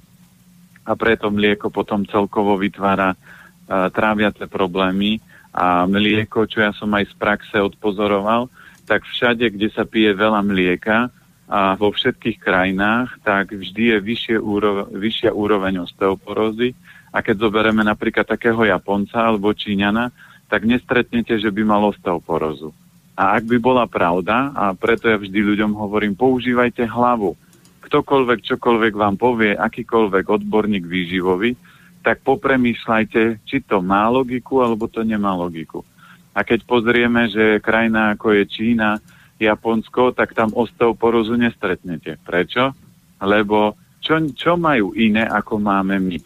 a 0.85 0.93
preto 0.93 1.33
mlieko 1.33 1.73
potom 1.73 2.05
celkovo 2.05 2.53
vytvára 2.53 3.17
tráviace 3.65 4.45
problémy 4.45 5.17
a 5.51 5.83
mlieko, 5.83 6.47
čo 6.47 6.63
ja 6.63 6.71
som 6.71 6.91
aj 6.95 7.11
z 7.11 7.15
praxe 7.19 7.57
odpozoroval, 7.59 8.47
tak 8.87 9.03
všade, 9.03 9.51
kde 9.51 9.67
sa 9.71 9.83
pije 9.83 10.15
veľa 10.15 10.39
mlieka 10.43 11.11
a 11.51 11.75
vo 11.75 11.91
všetkých 11.91 12.39
krajinách, 12.39 13.19
tak 13.27 13.51
vždy 13.51 13.95
je 13.95 13.97
vyššie 13.99 14.37
úrove, 14.39 14.87
vyššia 14.95 15.35
úroveň 15.35 15.83
osteoporózy. 15.83 16.71
A 17.11 17.19
keď 17.19 17.43
zoberieme 17.43 17.83
napríklad 17.83 18.23
takého 18.23 18.63
Japonca 18.63 19.19
alebo 19.19 19.51
Číňana, 19.51 20.15
tak 20.47 20.63
nestretnete, 20.63 21.35
že 21.35 21.51
by 21.51 21.63
mal 21.67 21.83
osteoporózu. 21.91 22.71
A 23.19 23.35
ak 23.35 23.43
by 23.51 23.57
bola 23.59 23.83
pravda, 23.87 24.55
a 24.55 24.71
preto 24.71 25.11
ja 25.11 25.19
vždy 25.19 25.43
ľuďom 25.43 25.75
hovorím, 25.75 26.15
používajte 26.15 26.87
hlavu. 26.87 27.35
ktokoľvek, 27.83 28.39
čokoľvek 28.47 28.93
vám 28.95 29.19
povie, 29.19 29.51
akýkoľvek 29.51 30.25
odborník 30.31 30.87
výživový, 30.87 31.59
tak 32.01 32.25
popremýšľajte, 32.25 33.45
či 33.45 33.57
to 33.65 33.79
má 33.81 34.09
logiku, 34.09 34.65
alebo 34.65 34.89
to 34.89 35.05
nemá 35.05 35.33
logiku. 35.37 35.85
A 36.33 36.41
keď 36.41 36.65
pozrieme, 36.65 37.29
že 37.29 37.61
krajina 37.61 38.15
ako 38.15 38.33
je 38.35 38.43
Čína, 38.47 38.97
Japonsko, 39.41 40.13
tak 40.13 40.37
tam 40.37 40.53
osteoporozu 40.53 41.33
nestretnete. 41.33 42.21
Prečo? 42.21 42.73
Lebo 43.21 43.73
čo, 44.01 44.17
čo 44.33 44.57
majú 44.57 44.93
iné, 44.97 45.25
ako 45.25 45.61
máme 45.61 45.97
my? 45.97 46.17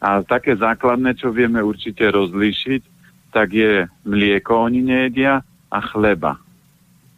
A 0.00 0.24
také 0.24 0.56
základné, 0.56 1.14
čo 1.18 1.30
vieme 1.30 1.60
určite 1.60 2.08
rozlíšiť, 2.08 2.82
tak 3.30 3.54
je 3.54 3.86
mlieko 4.02 4.66
oni 4.66 4.82
nejedia 4.82 5.46
a 5.70 5.78
chleba. 5.94 6.40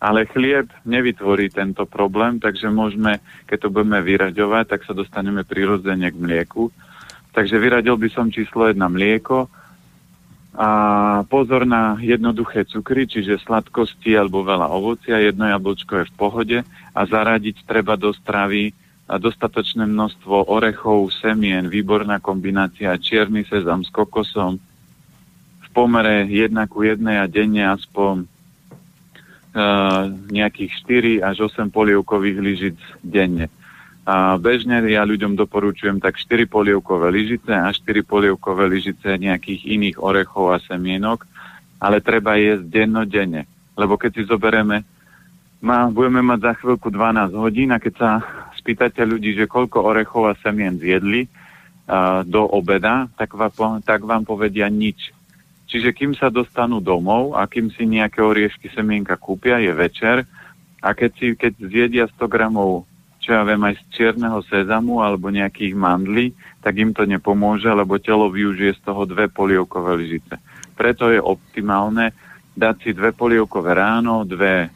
Ale 0.03 0.27
chlieb 0.27 0.67
nevytvorí 0.83 1.47
tento 1.49 1.87
problém, 1.87 2.43
takže 2.43 2.69
môžeme, 2.69 3.23
keď 3.47 3.59
to 3.67 3.69
budeme 3.71 4.03
vyraďovať, 4.03 4.65
tak 4.67 4.81
sa 4.83 4.93
dostaneme 4.93 5.47
prirodzene 5.47 6.11
k 6.11 6.17
mlieku. 6.19 6.75
Takže 7.33 7.57
vyradil 7.57 7.97
by 7.97 8.09
som 8.13 8.29
číslo 8.29 8.69
jedna 8.69 8.89
mlieko. 8.93 9.49
A 10.53 10.69
pozor 11.33 11.65
na 11.65 11.97
jednoduché 11.97 12.69
cukry, 12.69 13.09
čiže 13.09 13.41
sladkosti 13.41 14.13
alebo 14.13 14.45
veľa 14.45 14.69
ovocia, 14.69 15.17
jedno 15.17 15.49
jablčko 15.49 16.05
je 16.05 16.09
v 16.13 16.17
pohode. 16.17 16.59
A 16.93 17.01
zaradiť 17.09 17.65
treba 17.65 17.97
do 17.97 18.13
stravy 18.13 18.77
dostatočné 19.09 19.89
množstvo 19.89 20.53
orechov, 20.53 21.09
semien, 21.13 21.69
výborná 21.73 22.21
kombinácia 22.21 22.93
čierny 23.01 23.49
sezam 23.49 23.81
s 23.81 23.89
kokosom, 23.89 24.61
pomere 25.73 26.29
1 26.29 26.53
ku 26.69 26.85
1 26.85 27.01
a 27.01 27.25
denne 27.27 27.65
aspoň 27.73 28.29
uh, 28.29 30.05
nejakých 30.29 30.71
4 31.25 31.29
až 31.33 31.49
8 31.49 31.73
polievkových 31.73 32.39
lyžic 32.39 32.79
denne. 33.01 33.49
A 34.03 34.35
bežne 34.35 34.83
ja 34.91 35.07
ľuďom 35.07 35.39
doporučujem 35.39 36.03
tak 36.03 36.19
4 36.19 36.51
polievkové 36.51 37.07
lyžice 37.15 37.55
a 37.55 37.71
4 37.71 38.03
polievkové 38.03 38.67
lyžice 38.67 39.15
nejakých 39.15 39.63
iných 39.79 39.97
orechov 40.03 40.51
a 40.51 40.59
semienok, 40.59 41.23
ale 41.79 42.03
treba 42.03 42.35
jesť 42.35 42.67
dennodenne. 42.67 43.47
Lebo 43.79 43.95
keď 43.95 44.11
si 44.19 44.23
zoberieme, 44.27 44.83
má, 45.63 45.87
budeme 45.87 46.19
mať 46.27 46.41
za 46.43 46.53
chvíľku 46.59 46.91
12 46.91 47.31
hodín 47.39 47.71
a 47.71 47.79
keď 47.79 47.95
sa 47.95 48.11
spýtate 48.59 49.07
ľudí, 49.07 49.39
že 49.39 49.47
koľko 49.47 49.87
orechov 49.87 50.27
a 50.27 50.39
semien 50.43 50.75
zjedli 50.75 51.31
uh, 51.31 52.27
do 52.27 52.43
obeda, 52.43 53.07
tak 53.15 53.39
vám, 53.39 53.79
tak 53.87 54.03
vám 54.03 54.27
povedia 54.27 54.67
nič 54.67 55.15
Čiže 55.73 55.97
kým 55.97 56.13
sa 56.13 56.29
dostanú 56.29 56.85
domov 56.85 57.33
a 57.33 57.49
kým 57.49 57.73
si 57.73 57.89
nejaké 57.89 58.21
oriešky 58.21 58.69
semienka 58.77 59.17
kúpia, 59.17 59.57
je 59.57 59.73
večer 59.73 60.29
a 60.85 60.93
keď, 60.93 61.11
si, 61.17 61.27
keď 61.33 61.53
zjedia 61.65 62.05
100 62.13 62.29
gramov, 62.29 62.85
čo 63.23 63.39
ja 63.39 63.47
viem, 63.47 63.63
aj 63.63 63.79
z 63.79 63.83
čierneho 63.95 64.43
sezamu 64.51 64.99
alebo 64.99 65.31
nejakých 65.31 65.79
mandlí, 65.79 66.35
tak 66.59 66.75
im 66.75 66.91
to 66.91 67.07
nepomôže, 67.07 67.71
lebo 67.71 68.03
telo 68.03 68.27
využije 68.27 68.77
z 68.77 68.81
toho 68.83 69.07
dve 69.07 69.31
polievkové 69.31 69.95
lyžice. 69.95 70.43
Preto 70.75 71.07
je 71.07 71.23
optimálne 71.23 72.11
dať 72.59 72.75
si 72.83 72.91
dve 72.93 73.15
polievkové 73.15 73.79
ráno, 73.79 74.27
dve 74.27 74.69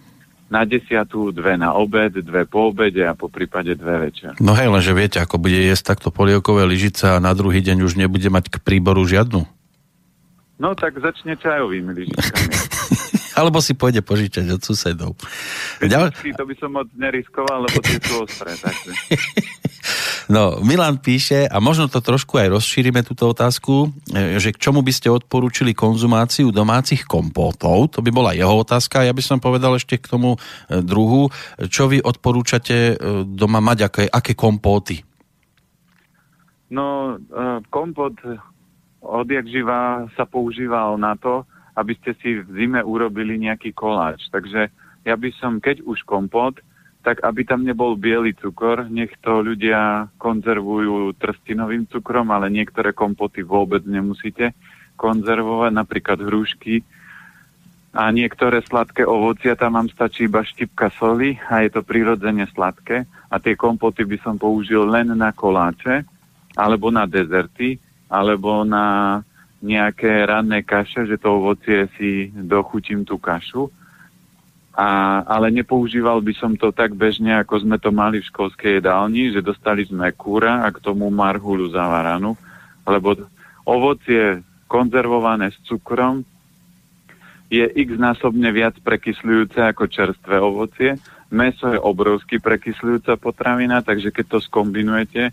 na 0.46 0.62
desiatu, 0.62 1.34
dve 1.34 1.58
na 1.58 1.74
obed, 1.74 2.22
dve 2.22 2.46
po 2.46 2.70
obede 2.70 3.02
a 3.02 3.18
po 3.18 3.26
prípade 3.26 3.74
dve 3.74 4.06
večer. 4.08 4.38
No 4.38 4.54
hej, 4.54 4.70
lenže 4.70 4.94
viete, 4.94 5.18
ako 5.18 5.42
bude 5.42 5.58
jesť 5.58 5.98
takto 5.98 6.14
polievkové 6.14 6.62
lyžice 6.70 7.18
a 7.18 7.22
na 7.22 7.34
druhý 7.34 7.58
deň 7.58 7.82
už 7.82 7.98
nebude 7.98 8.30
mať 8.30 8.54
k 8.54 8.56
príboru 8.62 9.02
žiadnu. 9.02 9.42
No 10.56 10.68
tak 10.78 11.02
začne 11.02 11.34
čajovými 11.34 11.90
lyžičkami. 11.92 12.54
Alebo 13.36 13.60
si 13.60 13.76
pôjde 13.76 14.00
požičať 14.00 14.48
od 14.48 14.64
susedov. 14.64 15.12
Ďal... 15.84 16.08
To 16.10 16.48
by 16.48 16.54
som 16.56 16.72
moc 16.72 16.88
neriskoval, 16.96 17.68
lebo 17.68 17.78
tie 17.84 18.00
sú 18.00 18.24
ostré. 18.24 18.56
Takže. 18.56 18.90
No, 20.26 20.58
Milan 20.58 20.98
píše, 20.98 21.46
a 21.46 21.62
možno 21.62 21.86
to 21.86 22.02
trošku 22.02 22.42
aj 22.42 22.50
rozšírime 22.50 23.06
túto 23.06 23.30
otázku, 23.30 23.94
e, 24.10 24.42
že 24.42 24.50
k 24.50 24.58
čomu 24.58 24.82
by 24.82 24.90
ste 24.90 25.06
odporúčili 25.06 25.70
konzumáciu 25.70 26.50
domácich 26.50 27.06
kompótov? 27.06 27.94
To 27.94 28.02
by 28.02 28.10
bola 28.10 28.34
jeho 28.34 28.50
otázka. 28.50 29.06
Ja 29.06 29.14
by 29.14 29.22
som 29.22 29.38
povedal 29.38 29.78
ešte 29.78 30.02
k 30.02 30.10
tomu 30.10 30.34
e, 30.34 30.82
druhu. 30.82 31.30
Čo 31.70 31.86
vy 31.86 32.02
odporúčate 32.02 32.74
e, 32.74 32.94
doma 33.22 33.62
mať, 33.62 33.78
aké, 33.86 34.04
aké 34.10 34.34
kompóty? 34.34 35.06
No, 36.66 37.14
kompót 37.70 38.18
odjak 38.98 39.46
živa 39.46 40.10
sa 40.18 40.26
používal 40.26 40.98
na 40.98 41.14
to, 41.14 41.46
aby 41.76 41.92
ste 42.00 42.16
si 42.18 42.40
v 42.40 42.48
zime 42.56 42.80
urobili 42.80 43.36
nejaký 43.36 43.76
koláč. 43.76 44.24
Takže 44.32 44.72
ja 45.04 45.14
by 45.14 45.30
som, 45.36 45.60
keď 45.60 45.84
už 45.84 46.02
kompot, 46.08 46.58
tak 47.06 47.22
aby 47.22 47.46
tam 47.46 47.62
nebol 47.62 47.94
biely 47.94 48.34
cukor, 48.34 48.90
nech 48.90 49.14
to 49.22 49.38
ľudia 49.38 50.10
konzervujú 50.18 51.14
trstinovým 51.14 51.86
cukrom, 51.86 52.34
ale 52.34 52.50
niektoré 52.50 52.90
kompoty 52.90 53.46
vôbec 53.46 53.86
nemusíte 53.86 54.50
konzervovať, 54.98 55.70
napríklad 55.70 56.18
hrušky 56.18 56.82
a 57.96 58.12
niektoré 58.12 58.60
sladké 58.60 59.08
ovocia, 59.08 59.56
tam 59.56 59.80
vám 59.80 59.88
stačí 59.88 60.28
iba 60.28 60.44
štipka 60.44 60.92
soli 61.00 61.40
a 61.48 61.64
je 61.64 61.72
to 61.72 61.80
prirodzene 61.80 62.44
sladké 62.52 63.08
a 63.32 63.36
tie 63.40 63.56
kompoty 63.56 64.04
by 64.04 64.20
som 64.20 64.36
použil 64.36 64.84
len 64.84 65.16
na 65.16 65.32
koláče 65.32 66.04
alebo 66.60 66.92
na 66.92 67.08
dezerty 67.08 67.80
alebo 68.12 68.68
na 68.68 69.20
nejaké 69.64 70.28
ranné 70.28 70.60
kaše, 70.62 71.08
že 71.08 71.16
to 71.16 71.40
ovocie 71.40 71.88
si 71.96 72.28
dochutím 72.32 73.04
tú 73.04 73.16
kašu. 73.16 73.72
A, 74.76 75.24
ale 75.24 75.48
nepoužíval 75.56 76.20
by 76.20 76.32
som 76.36 76.52
to 76.52 76.68
tak 76.68 76.92
bežne, 76.92 77.32
ako 77.40 77.64
sme 77.64 77.80
to 77.80 77.88
mali 77.88 78.20
v 78.20 78.28
školskej 78.28 78.84
jedálni, 78.84 79.32
že 79.32 79.40
dostali 79.40 79.88
sme 79.88 80.12
kúra 80.12 80.64
a 80.64 80.68
k 80.68 80.84
tomu 80.84 81.08
marhulu 81.08 81.72
zavaranú, 81.72 82.36
lebo 82.84 83.16
ovocie 83.64 84.44
konzervované 84.68 85.48
s 85.48 85.58
cukrom 85.64 86.28
je 87.48 87.62
x 87.62 87.96
násobne 87.96 88.50
viac 88.52 88.76
prekysľujúce 88.82 89.64
ako 89.64 89.88
čerstvé 89.88 90.36
ovocie. 90.42 90.98
Meso 91.32 91.72
je 91.72 91.80
obrovsky 91.80 92.36
prekysľujúca 92.36 93.16
potravina, 93.16 93.80
takže 93.80 94.12
keď 94.12 94.36
to 94.36 94.38
skombinujete, 94.44 95.30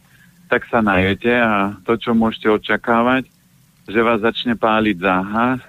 tak 0.47 0.69
sa 0.69 0.79
najete 0.79 1.33
a 1.33 1.73
to, 1.83 1.97
čo 1.97 2.13
môžete 2.13 2.47
očakávať, 2.47 3.25
že 3.87 3.99
vás 3.99 4.23
začne 4.23 4.55
páliť 4.55 4.97
záha. 4.99 5.59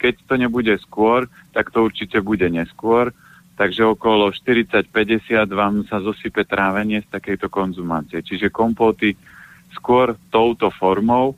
Keď 0.00 0.26
to 0.26 0.34
nebude 0.38 0.72
skôr, 0.82 1.26
tak 1.50 1.70
to 1.74 1.86
určite 1.86 2.18
bude 2.22 2.46
neskôr. 2.46 3.10
Takže 3.60 3.84
okolo 3.84 4.32
40-50 4.32 5.44
vám 5.52 5.84
sa 5.84 6.00
zosype 6.00 6.48
trávenie 6.48 7.04
z 7.04 7.08
takejto 7.12 7.52
konzumácie. 7.52 8.24
Čiže 8.24 8.48
kompóty 8.48 9.12
skôr 9.76 10.16
touto 10.32 10.72
formou. 10.72 11.36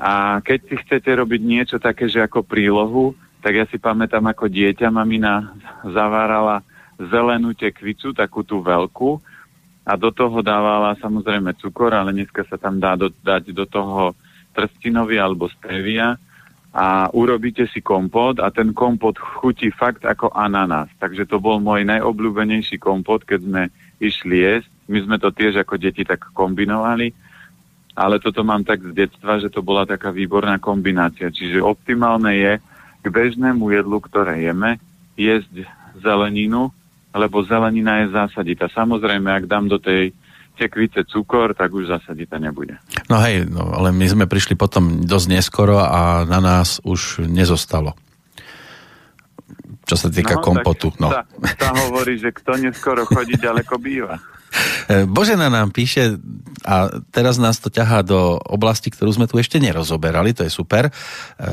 A 0.00 0.40
keď 0.40 0.58
si 0.66 0.74
chcete 0.80 1.12
robiť 1.12 1.40
niečo 1.44 1.76
také, 1.76 2.08
že 2.08 2.24
ako 2.24 2.42
prílohu, 2.42 3.12
tak 3.44 3.60
ja 3.60 3.64
si 3.68 3.76
pamätám, 3.76 4.24
ako 4.24 4.48
dieťa 4.48 4.88
mamina 4.88 5.52
zavárala 5.84 6.64
zelenú 6.96 7.52
tekvicu, 7.52 8.16
takú 8.16 8.40
tú 8.40 8.64
veľkú, 8.64 9.20
a 9.84 10.00
do 10.00 10.08
toho 10.08 10.40
dávala 10.40 10.96
samozrejme 10.96 11.60
cukor, 11.60 11.92
ale 11.92 12.16
dneska 12.16 12.40
sa 12.48 12.56
tam 12.56 12.80
dá 12.80 12.96
do, 12.96 13.12
dať 13.20 13.52
do 13.52 13.68
toho 13.68 14.16
trstinový 14.54 15.18
alebo 15.18 15.50
stevia 15.50 16.14
a 16.74 17.06
urobíte 17.14 17.70
si 17.70 17.78
kompot 17.78 18.42
a 18.42 18.50
ten 18.50 18.74
kompot 18.74 19.14
chutí 19.14 19.70
fakt 19.70 20.02
ako 20.02 20.34
ananás. 20.34 20.90
Takže 20.98 21.26
to 21.26 21.38
bol 21.38 21.62
môj 21.62 21.86
najobľúbenejší 21.86 22.82
kompot, 22.82 23.22
keď 23.22 23.40
sme 23.46 23.62
išli 24.02 24.42
jesť. 24.42 24.70
My 24.90 24.98
sme 25.02 25.16
to 25.22 25.30
tiež 25.30 25.62
ako 25.62 25.78
deti 25.78 26.02
tak 26.02 26.34
kombinovali, 26.34 27.14
ale 27.94 28.18
toto 28.18 28.42
mám 28.42 28.66
tak 28.66 28.82
z 28.82 28.90
detstva, 28.90 29.38
že 29.38 29.48
to 29.48 29.62
bola 29.62 29.86
taká 29.86 30.10
výborná 30.10 30.58
kombinácia. 30.58 31.30
Čiže 31.30 31.62
optimálne 31.62 32.34
je 32.34 32.52
k 33.00 33.06
bežnému 33.06 33.70
jedlu, 33.70 34.02
ktoré 34.02 34.42
jeme, 34.42 34.82
jesť 35.14 35.62
zeleninu, 36.02 36.74
lebo 37.14 37.46
zelenina 37.46 38.02
je 38.02 38.10
zásadita. 38.10 38.66
Samozrejme, 38.66 39.30
ak 39.30 39.46
dám 39.46 39.70
do 39.70 39.78
tej 39.78 40.10
tekvice 40.54 41.02
cukor, 41.06 41.54
tak 41.54 41.74
už 41.74 41.90
zásadita 41.90 42.38
nebude. 42.38 42.78
No 43.10 43.18
hej, 43.20 43.46
no, 43.50 43.74
ale 43.74 43.90
my 43.90 44.06
sme 44.06 44.24
prišli 44.30 44.54
potom 44.54 45.02
dosť 45.02 45.26
neskoro 45.30 45.82
a 45.82 46.22
na 46.24 46.38
nás 46.38 46.78
už 46.86 47.26
nezostalo. 47.26 47.98
Čo 49.84 49.96
sa 50.00 50.08
týka 50.08 50.40
no, 50.40 50.42
kompotu. 50.42 50.94
No. 50.96 51.12
Sa, 51.12 51.28
sa 51.60 51.70
hovorí, 51.76 52.16
že 52.16 52.32
kto 52.32 52.56
neskoro 52.56 53.04
chodí, 53.04 53.36
ďaleko 53.36 53.76
býva. 53.76 54.16
Božena 55.14 55.50
nám 55.50 55.70
píše, 55.74 56.18
a 56.64 56.88
teraz 57.12 57.36
nás 57.36 57.60
to 57.60 57.68
ťahá 57.68 58.00
do 58.00 58.40
oblasti, 58.48 58.88
ktorú 58.88 59.12
sme 59.12 59.28
tu 59.28 59.36
ešte 59.36 59.60
nerozoberali, 59.60 60.32
to 60.32 60.48
je 60.48 60.52
super. 60.52 60.88
E, 60.88 60.92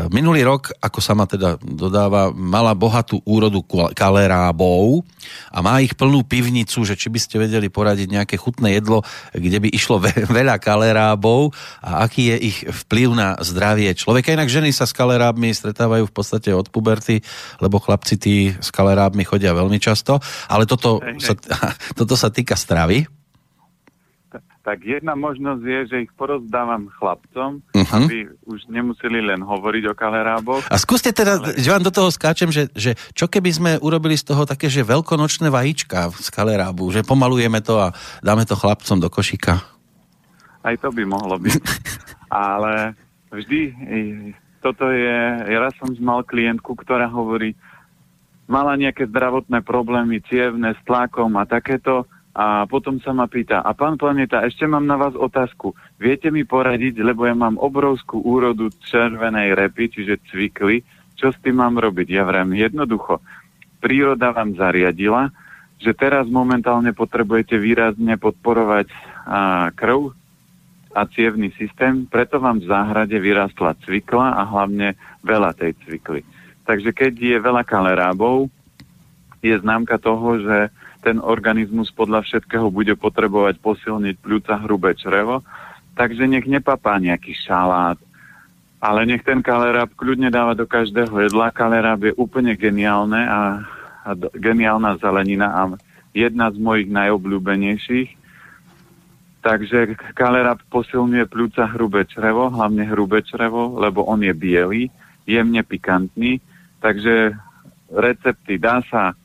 minulý 0.07 0.47
rok, 0.47 0.71
ako 0.79 0.99
sa 1.03 1.11
ma 1.11 1.27
teda 1.27 1.59
dodáva, 1.59 2.31
mala 2.31 2.71
bohatú 2.71 3.19
úrodu 3.27 3.59
kalerábov 3.91 5.03
a 5.51 5.59
má 5.59 5.83
ich 5.83 5.99
plnú 5.99 6.23
pivnicu, 6.23 6.87
že 6.87 6.95
či 6.95 7.11
by 7.11 7.19
ste 7.19 7.35
vedeli 7.43 7.67
poradiť 7.67 8.07
nejaké 8.07 8.35
chutné 8.39 8.79
jedlo, 8.79 9.03
kde 9.35 9.57
by 9.59 9.69
išlo 9.75 9.99
veľa 10.37 10.55
kalerábov 10.63 11.51
a 11.83 12.07
aký 12.07 12.31
je 12.31 12.37
ich 12.47 12.57
vplyv 12.87 13.11
na 13.11 13.35
zdravie 13.43 13.91
človeka. 13.91 14.31
Inak 14.31 14.47
ženy 14.47 14.71
sa 14.71 14.87
s 14.87 14.95
kalerábmi 14.95 15.51
stretávajú 15.51 16.07
v 16.07 16.13
podstate 16.15 16.55
od 16.55 16.71
puberty, 16.71 17.19
lebo 17.59 17.83
chlapci 17.83 18.15
tí 18.15 18.35
s 18.55 18.71
kalerábmi 18.71 19.27
chodia 19.27 19.51
veľmi 19.51 19.75
často, 19.75 20.23
ale 20.47 20.63
toto, 20.63 21.03
sa, 21.19 21.35
toto 21.99 22.15
sa 22.15 22.31
týka 22.31 22.55
stravy 22.55 22.90
tak 24.61 24.85
jedna 24.85 25.17
možnosť 25.17 25.63
je, 25.65 25.79
že 25.89 25.97
ich 26.05 26.11
porozdávam 26.13 26.87
chlapcom, 26.93 27.65
uh-huh. 27.65 27.97
aby 27.97 28.29
už 28.45 28.69
nemuseli 28.69 29.19
len 29.19 29.41
hovoriť 29.41 29.83
o 29.89 29.93
kaleráboch. 29.97 30.61
A 30.69 30.77
skúste 30.77 31.09
teda, 31.09 31.41
ale... 31.41 31.57
že 31.57 31.73
vám 31.73 31.81
do 31.81 31.89
toho 31.89 32.13
skáčem, 32.13 32.53
že, 32.53 32.69
že 32.77 32.93
čo 33.17 33.25
keby 33.25 33.49
sme 33.49 33.71
urobili 33.81 34.13
z 34.13 34.29
toho 34.29 34.45
také, 34.45 34.69
že 34.69 34.85
veľkonočné 34.85 35.49
vajíčka 35.49 36.13
z 36.13 36.29
kalerábu, 36.29 36.93
že 36.93 37.01
pomalujeme 37.01 37.59
to 37.65 37.81
a 37.81 37.87
dáme 38.21 38.45
to 38.45 38.53
chlapcom 38.53 39.01
do 39.01 39.09
košíka. 39.09 39.65
Aj 40.61 40.75
to 40.77 40.93
by 40.93 41.03
mohlo 41.09 41.41
byť. 41.41 41.57
ale 42.29 42.93
vždy, 43.33 43.61
toto 44.61 44.93
je, 44.93 45.17
ja 45.41 45.57
raz 45.57 45.73
som 45.81 45.89
mal 46.05 46.21
klientku, 46.21 46.77
ktorá 46.77 47.09
hovorí, 47.09 47.57
mala 48.45 48.77
nejaké 48.77 49.09
zdravotné 49.09 49.65
problémy, 49.65 50.21
cievne, 50.29 50.77
s 50.77 50.81
tlakom 50.85 51.33
a 51.41 51.49
takéto, 51.49 52.05
a 52.31 52.63
potom 52.63 53.03
sa 53.03 53.11
ma 53.11 53.27
pýta, 53.27 53.59
a 53.59 53.75
pán 53.75 53.99
Planeta, 53.99 54.39
ešte 54.47 54.63
mám 54.63 54.87
na 54.87 54.95
vás 54.95 55.11
otázku. 55.19 55.75
Viete 55.99 56.31
mi 56.31 56.47
poradiť, 56.47 57.03
lebo 57.03 57.27
ja 57.27 57.35
mám 57.35 57.59
obrovskú 57.59 58.23
úrodu 58.23 58.71
červenej 58.87 59.51
repy, 59.51 59.91
čiže 59.91 60.23
cvikly. 60.31 60.79
Čo 61.19 61.35
s 61.35 61.37
tým 61.43 61.59
mám 61.59 61.75
robiť? 61.75 62.07
Ja 62.07 62.23
vrem 62.23 62.55
jednoducho. 62.55 63.19
Príroda 63.83 64.31
vám 64.31 64.55
zariadila, 64.55 65.27
že 65.81 65.91
teraz 65.91 66.29
momentálne 66.31 66.95
potrebujete 66.95 67.59
výrazne 67.59 68.15
podporovať 68.15 68.87
a, 69.27 69.67
krv 69.75 70.15
a 70.95 71.01
cievný 71.11 71.51
systém, 71.59 72.07
preto 72.07 72.39
vám 72.39 72.63
v 72.63 72.67
záhrade 72.67 73.15
vyrastla 73.19 73.75
cvikla 73.83 74.39
a 74.39 74.43
hlavne 74.47 74.95
veľa 75.23 75.51
tej 75.55 75.75
cvikly. 75.83 76.21
Takže 76.63 76.95
keď 76.95 77.13
je 77.15 77.37
veľa 77.43 77.63
kalerábov, 77.67 78.47
je 79.41 79.55
známka 79.57 79.97
toho, 79.97 80.37
že 80.39 80.57
ten 81.01 81.17
organizmus 81.17 81.89
podľa 81.89 82.21
všetkého 82.23 82.69
bude 82.69 82.93
potrebovať 82.93 83.57
posilniť 83.57 84.15
pľúca 84.21 84.61
hrubé 84.61 84.93
črevo, 84.93 85.41
takže 85.97 86.29
nech 86.29 86.45
nepapá 86.45 87.01
nejaký 87.01 87.33
šalát, 87.35 87.97
ale 88.81 89.05
nech 89.05 89.25
ten 89.25 89.41
kaleráb 89.41 89.93
kľudne 89.93 90.33
dáva 90.33 90.57
do 90.57 90.65
každého 90.65 91.29
jedla. 91.29 91.53
Kaleráb 91.53 92.01
je 92.09 92.13
úplne 92.17 92.57
geniálne 92.57 93.21
a, 93.29 93.41
a 94.01 94.09
geniálna 94.33 94.97
zelenina 94.97 95.47
a 95.53 95.61
jedna 96.17 96.49
z 96.49 96.57
mojich 96.57 96.89
najobľúbenejších. 96.89 98.09
Takže 99.41 99.97
kaleráb 100.13 100.61
posilňuje 100.69 101.25
pľúca 101.29 101.65
hrubé 101.73 102.05
črevo, 102.05 102.53
hlavne 102.53 102.85
hrubé 102.85 103.25
črevo, 103.25 103.77
lebo 103.77 104.05
on 104.05 104.21
je 104.21 104.33
biely, 104.37 104.93
jemne 105.25 105.65
pikantný, 105.65 106.37
takže 106.77 107.33
recepty 107.89 108.61
dá 108.61 108.85
sa 108.89 109.17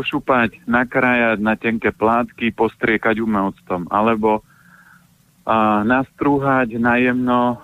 ošupať, 0.00 0.66
nakrájať 0.66 1.38
na 1.38 1.54
tenké 1.54 1.94
plátky, 1.94 2.50
postriekať 2.50 3.22
umelctom, 3.22 3.86
alebo 3.92 4.42
a, 5.46 5.86
nastrúhať 5.86 6.74
najemno 6.76 7.42
a, 7.54 7.56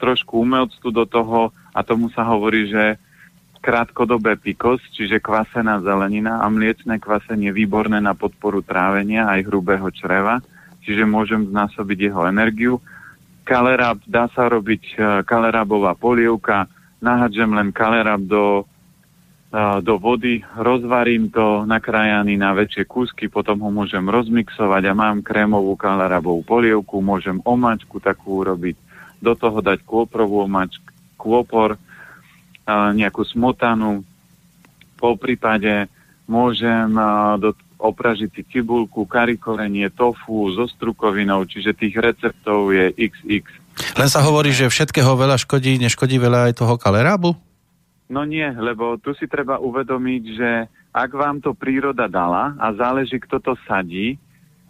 trošku 0.00 0.40
umelctu 0.40 0.88
do 0.88 1.04
toho 1.04 1.52
a 1.76 1.80
tomu 1.84 2.08
sa 2.10 2.24
hovorí, 2.24 2.70
že 2.70 2.96
krátkodobé 3.60 4.40
pikos, 4.40 4.80
čiže 4.96 5.20
kvasená 5.20 5.84
zelenina 5.84 6.40
a 6.40 6.48
mliečné 6.48 6.96
kvasenie 6.96 7.52
výborné 7.52 8.00
na 8.00 8.16
podporu 8.16 8.64
trávenia 8.64 9.28
aj 9.28 9.44
hrubého 9.44 9.92
čreva, 9.92 10.40
čiže 10.80 11.04
môžem 11.04 11.44
znásobiť 11.44 12.08
jeho 12.08 12.24
energiu. 12.24 12.80
Kalerab, 13.44 14.00
dá 14.08 14.32
sa 14.32 14.48
robiť 14.48 14.96
kalerábová 15.28 15.92
polievka, 15.92 16.72
nahadžem 17.04 17.52
len 17.52 17.68
kalerab 17.68 18.24
do 18.24 18.64
do 19.82 19.98
vody, 19.98 20.46
rozvarím 20.54 21.26
to 21.34 21.66
nakrájaný 21.66 22.38
na 22.38 22.54
väčšie 22.54 22.86
kúsky, 22.86 23.26
potom 23.26 23.58
ho 23.66 23.70
môžem 23.74 24.06
rozmixovať 24.06 24.82
a 24.86 24.94
mám 24.94 25.26
krémovú 25.26 25.74
kalarabovú 25.74 26.46
polievku, 26.46 27.02
môžem 27.02 27.42
omačku 27.42 27.98
takú 27.98 28.46
urobiť, 28.46 28.78
do 29.18 29.34
toho 29.34 29.58
dať 29.58 29.82
kôprovú 29.82 30.46
omačku, 30.46 30.86
kôpor, 31.18 31.74
nejakú 32.70 33.26
smotanu, 33.26 34.06
po 35.02 35.18
prípade 35.18 35.90
môžem 36.30 36.94
do, 37.42 37.50
opražiť 37.82 38.30
si 38.30 38.42
cibulku, 38.46 39.02
karikorenie, 39.02 39.90
tofu 39.90 40.54
so 40.54 40.70
strukovinou, 40.70 41.42
čiže 41.48 41.74
tých 41.74 41.98
receptov 41.98 42.70
je 42.70 42.94
XX. 42.94 43.42
Len 43.98 44.08
sa 44.12 44.22
hovorí, 44.22 44.54
že 44.54 44.70
všetkého 44.70 45.18
veľa 45.18 45.40
škodí, 45.42 45.74
neškodí 45.82 46.22
veľa 46.22 46.52
aj 46.52 46.62
toho 46.62 46.78
kalerábu? 46.78 47.49
No 48.10 48.26
nie, 48.26 48.42
lebo 48.42 48.98
tu 48.98 49.14
si 49.14 49.30
treba 49.30 49.62
uvedomiť, 49.62 50.22
že 50.34 50.50
ak 50.90 51.10
vám 51.14 51.38
to 51.38 51.54
príroda 51.54 52.10
dala 52.10 52.58
a 52.58 52.74
záleží, 52.74 53.22
kto 53.22 53.38
to 53.38 53.54
sadí, 53.70 54.18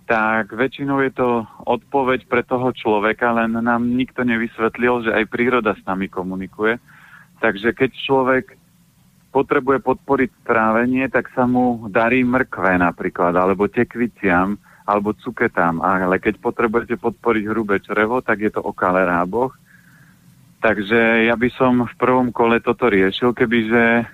tak 0.04 0.52
väčšinou 0.52 1.00
je 1.00 1.12
to 1.16 1.48
odpoveď 1.64 2.28
pre 2.28 2.44
toho 2.44 2.68
človeka, 2.76 3.32
len 3.32 3.56
nám 3.56 3.96
nikto 3.96 4.28
nevysvetlil, 4.28 5.08
že 5.08 5.16
aj 5.16 5.32
príroda 5.32 5.72
s 5.72 5.80
nami 5.88 6.12
komunikuje. 6.12 6.76
Takže 7.40 7.72
keď 7.72 7.90
človek 8.04 8.44
potrebuje 9.32 9.80
podporiť 9.88 10.30
trávenie, 10.44 11.08
tak 11.08 11.32
sa 11.32 11.48
mu 11.48 11.88
darí 11.88 12.20
mrkve 12.20 12.76
napríklad, 12.76 13.32
alebo 13.32 13.72
tekviciam, 13.72 14.60
alebo 14.84 15.16
cuketám. 15.16 15.80
Ale 15.80 16.20
keď 16.20 16.44
potrebujete 16.44 17.00
podporiť 17.00 17.44
hrubé 17.48 17.80
črevo, 17.80 18.20
tak 18.20 18.44
je 18.44 18.52
to 18.52 18.60
o 18.60 18.76
kaleráboch 18.76 19.56
Takže 20.60 21.24
ja 21.24 21.34
by 21.40 21.48
som 21.56 21.88
v 21.88 21.94
prvom 21.96 22.28
kole 22.30 22.60
toto 22.60 22.92
riešil, 22.92 23.32
kebyže 23.32 24.04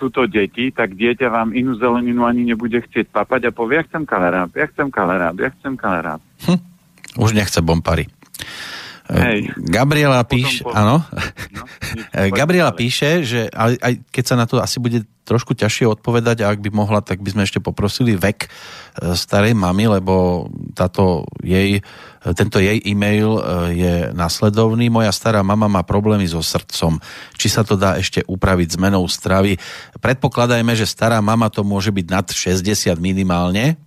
sú 0.00 0.08
to 0.08 0.24
deti, 0.24 0.72
tak 0.72 0.96
dieťa 0.96 1.28
vám 1.28 1.52
inú 1.52 1.76
zeleninu 1.76 2.24
ani 2.24 2.48
nebude 2.48 2.80
chcieť 2.80 3.12
papať 3.12 3.48
a 3.48 3.50
povie, 3.52 3.84
ja 3.84 3.84
chcem 3.84 4.08
kaleráb, 4.08 4.48
ja 4.56 4.64
chcem 4.72 4.88
kaleráb, 4.88 5.36
ja 5.36 5.52
chcem 5.60 5.76
kaleráb. 5.76 6.20
Hm, 6.48 6.60
už 7.20 7.36
nechce 7.36 7.60
bompary. 7.60 8.08
Hej. 9.14 9.38
Gabriela 9.56 10.20
píše, 10.26 10.66
áno. 10.66 10.98
No, 11.54 11.62
Gabriela 12.38 12.74
píše, 12.74 13.22
že 13.22 13.46
aj, 13.54 13.78
aj 13.78 13.92
keď 14.10 14.24
sa 14.26 14.34
na 14.34 14.46
to 14.50 14.58
asi 14.58 14.82
bude 14.82 15.06
trošku 15.24 15.56
ťažšie 15.56 15.88
odpovedať 15.88 16.44
a 16.44 16.52
ak 16.52 16.60
by 16.60 16.70
mohla, 16.70 17.00
tak 17.00 17.24
by 17.24 17.32
sme 17.32 17.42
ešte 17.48 17.58
poprosili 17.58 18.12
vek 18.12 18.44
e, 18.44 18.48
starej 19.16 19.56
mamy, 19.56 19.88
lebo 19.88 20.46
táto 20.76 21.24
jej, 21.40 21.80
tento 22.36 22.60
jej 22.60 22.76
e-mail 22.84 23.40
e, 23.40 23.42
je 23.72 23.94
nasledovný. 24.12 24.92
Moja 24.92 25.10
stará 25.16 25.40
mama 25.40 25.64
má 25.64 25.80
problémy 25.80 26.28
so 26.28 26.44
srdcom. 26.44 27.00
Či 27.40 27.48
sa 27.48 27.64
to 27.64 27.80
dá 27.80 27.96
ešte 27.96 28.20
upraviť 28.28 28.76
zmenou 28.76 29.08
stravy? 29.08 29.56
Predpokladajme, 29.96 30.76
že 30.76 30.84
stará 30.84 31.24
mama 31.24 31.48
to 31.48 31.64
môže 31.64 31.88
byť 31.88 32.06
nad 32.12 32.26
60 32.28 32.92
minimálne. 33.00 33.80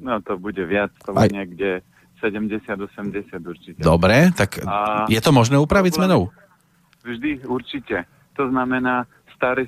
No 0.00 0.20
to 0.20 0.36
bude 0.36 0.60
viac, 0.64 0.92
to 1.04 1.12
bude 1.12 1.32
niekde 1.32 1.84
70-80 2.20 3.40
určite. 3.42 3.80
Dobre, 3.80 4.30
tak 4.36 4.60
a 4.62 5.08
je 5.08 5.20
to 5.20 5.32
možné 5.32 5.56
upraviť 5.56 5.96
zmenou? 5.96 6.28
Vždy, 7.00 7.48
určite. 7.48 8.04
To 8.36 8.46
znamená, 8.52 9.08
starí 9.32 9.64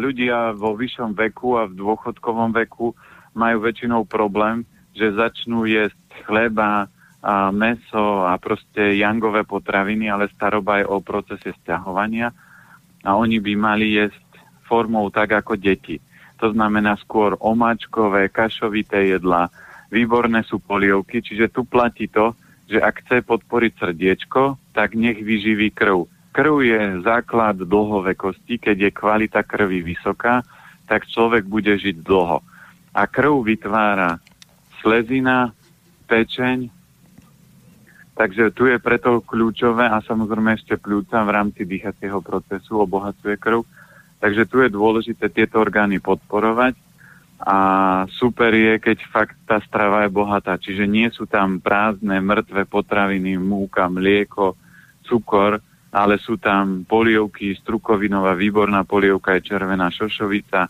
ľudia 0.00 0.56
vo 0.56 0.72
vyššom 0.74 1.12
veku 1.12 1.60
a 1.60 1.68
v 1.68 1.76
dôchodkovom 1.76 2.56
veku 2.56 2.96
majú 3.36 3.56
väčšinou 3.62 4.08
problém, 4.08 4.64
že 4.96 5.12
začnú 5.12 5.68
jesť 5.68 6.24
chleba, 6.24 6.88
a 7.24 7.48
meso 7.48 8.28
a 8.28 8.36
proste 8.36 9.00
jangové 9.00 9.48
potraviny, 9.48 10.12
ale 10.12 10.28
staroba 10.28 10.84
je 10.84 10.84
o 10.84 11.00
procese 11.00 11.56
stiahovania 11.56 12.28
a 13.00 13.16
oni 13.16 13.40
by 13.40 13.52
mali 13.56 13.96
jesť 13.96 14.28
formou 14.68 15.08
tak 15.08 15.32
ako 15.32 15.56
deti. 15.56 15.96
To 16.44 16.52
znamená 16.52 17.00
skôr 17.00 17.32
omáčkové, 17.40 18.28
kašovité 18.28 19.08
jedla, 19.16 19.48
výborné 19.94 20.42
sú 20.42 20.58
polievky, 20.58 21.22
čiže 21.22 21.54
tu 21.54 21.62
platí 21.62 22.10
to, 22.10 22.34
že 22.66 22.82
ak 22.82 23.06
chce 23.06 23.22
podporiť 23.22 23.72
srdiečko, 23.78 24.58
tak 24.74 24.98
nech 24.98 25.22
vyživí 25.22 25.70
krv. 25.70 26.10
Krv 26.34 26.54
je 26.66 26.80
základ 27.06 27.62
dlhovekosti, 27.62 28.58
keď 28.58 28.76
je 28.76 28.90
kvalita 28.90 29.46
krvi 29.46 29.86
vysoká, 29.86 30.42
tak 30.90 31.06
človek 31.06 31.46
bude 31.46 31.70
žiť 31.70 32.02
dlho. 32.02 32.42
A 32.90 33.02
krv 33.06 33.46
vytvára 33.46 34.18
slezina, 34.82 35.54
pečeň, 36.10 36.66
takže 38.18 38.50
tu 38.50 38.66
je 38.66 38.82
preto 38.82 39.22
kľúčové 39.22 39.86
a 39.86 40.02
samozrejme 40.02 40.58
ešte 40.58 40.74
pľúca 40.74 41.22
v 41.22 41.30
rámci 41.30 41.62
dýchacieho 41.62 42.18
procesu 42.18 42.82
obohacuje 42.82 43.38
krv. 43.38 43.62
Takže 44.18 44.42
tu 44.48 44.64
je 44.64 44.72
dôležité 44.72 45.28
tieto 45.30 45.60
orgány 45.60 46.00
podporovať 46.00 46.74
a 47.40 47.58
super 48.14 48.54
je, 48.54 48.78
keď 48.78 48.98
fakt 49.10 49.36
tá 49.44 49.58
strava 49.66 50.06
je 50.06 50.14
bohatá, 50.14 50.54
čiže 50.54 50.86
nie 50.86 51.10
sú 51.10 51.26
tam 51.26 51.58
prázdne, 51.58 52.22
mŕtve 52.22 52.62
potraviny, 52.64 53.34
múka, 53.36 53.90
mlieko, 53.90 54.54
cukor, 55.02 55.58
ale 55.94 56.18
sú 56.18 56.38
tam 56.38 56.86
polievky, 56.86 57.54
strukovinová, 57.58 58.34
výborná 58.34 58.82
polievka 58.86 59.38
je 59.38 59.50
červená 59.50 59.90
šošovica. 59.90 60.66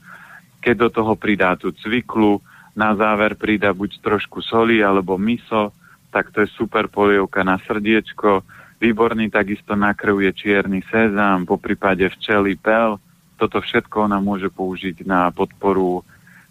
Keď 0.60 0.74
do 0.76 0.88
toho 0.88 1.12
pridá 1.16 1.56
tú 1.56 1.72
cviklu, 1.72 2.40
na 2.74 2.90
záver 2.98 3.38
pridá 3.38 3.70
buď 3.70 4.02
trošku 4.02 4.42
soli 4.42 4.82
alebo 4.82 5.14
miso, 5.14 5.70
tak 6.10 6.34
to 6.34 6.42
je 6.42 6.50
super 6.58 6.90
polievka 6.90 7.46
na 7.46 7.56
srdiečko. 7.62 8.42
Výborný 8.82 9.30
takisto 9.30 9.78
na 9.78 9.94
krv 9.94 10.26
je 10.26 10.32
čierny 10.34 10.82
sezam, 10.90 11.46
po 11.46 11.56
prípade 11.56 12.04
včely, 12.10 12.58
pel. 12.58 12.98
Toto 13.38 13.62
všetko 13.62 14.10
ona 14.10 14.18
môže 14.18 14.50
použiť 14.50 15.06
na 15.06 15.30
podporu 15.30 16.02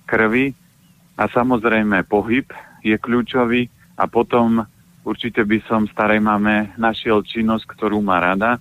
krvi 0.05 0.53
a 1.17 1.29
samozrejme 1.29 2.05
pohyb 2.05 2.47
je 2.83 2.95
kľúčový 2.97 3.69
a 3.97 4.09
potom 4.09 4.65
určite 5.05 5.43
by 5.45 5.61
som 5.69 5.85
starej 5.87 6.19
mame 6.19 6.73
našiel 6.79 7.21
činnosť, 7.21 7.65
ktorú 7.77 8.01
má 8.01 8.19
rada, 8.19 8.59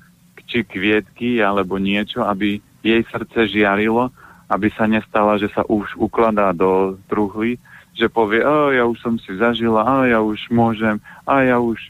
či 0.52 0.68
kvietky 0.68 1.40
alebo 1.40 1.80
niečo, 1.80 2.28
aby 2.28 2.60
jej 2.84 3.02
srdce 3.08 3.48
žiarilo, 3.48 4.12
aby 4.52 4.68
sa 4.76 4.84
nestala, 4.84 5.40
že 5.40 5.48
sa 5.48 5.64
už 5.64 5.96
ukladá 5.96 6.52
do 6.52 7.00
truhly, 7.08 7.56
že 7.96 8.12
povie, 8.12 8.44
a 8.44 8.72
ja 8.76 8.84
už 8.84 9.00
som 9.00 9.16
si 9.16 9.32
zažila, 9.32 9.80
a 9.80 10.12
ja 10.12 10.20
už 10.20 10.52
môžem, 10.52 11.00
a 11.24 11.40
ja 11.40 11.56
už 11.56 11.80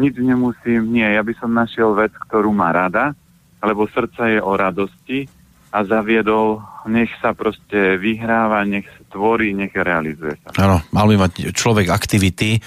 nič 0.00 0.16
nemusím. 0.16 0.88
Nie, 0.88 1.20
ja 1.20 1.22
by 1.24 1.36
som 1.36 1.52
našiel 1.52 1.92
vec, 1.92 2.12
ktorú 2.28 2.48
má 2.48 2.72
rada, 2.72 3.12
lebo 3.60 3.84
srdce 3.92 4.38
je 4.38 4.40
o 4.40 4.56
radosti 4.56 5.28
a 5.72 5.78
zaviedol, 5.88 6.60
nech 6.84 7.08
sa 7.24 7.32
proste 7.32 7.96
vyhráva, 7.96 8.60
nech 8.68 8.84
tvorí, 9.08 9.56
nech 9.56 9.72
realizuje 9.72 10.36
sa. 10.44 10.52
Áno, 10.60 10.84
mal 10.92 11.08
by 11.08 11.16
mať 11.16 11.32
človek 11.56 11.88
aktivity, 11.88 12.58
e, 12.58 12.60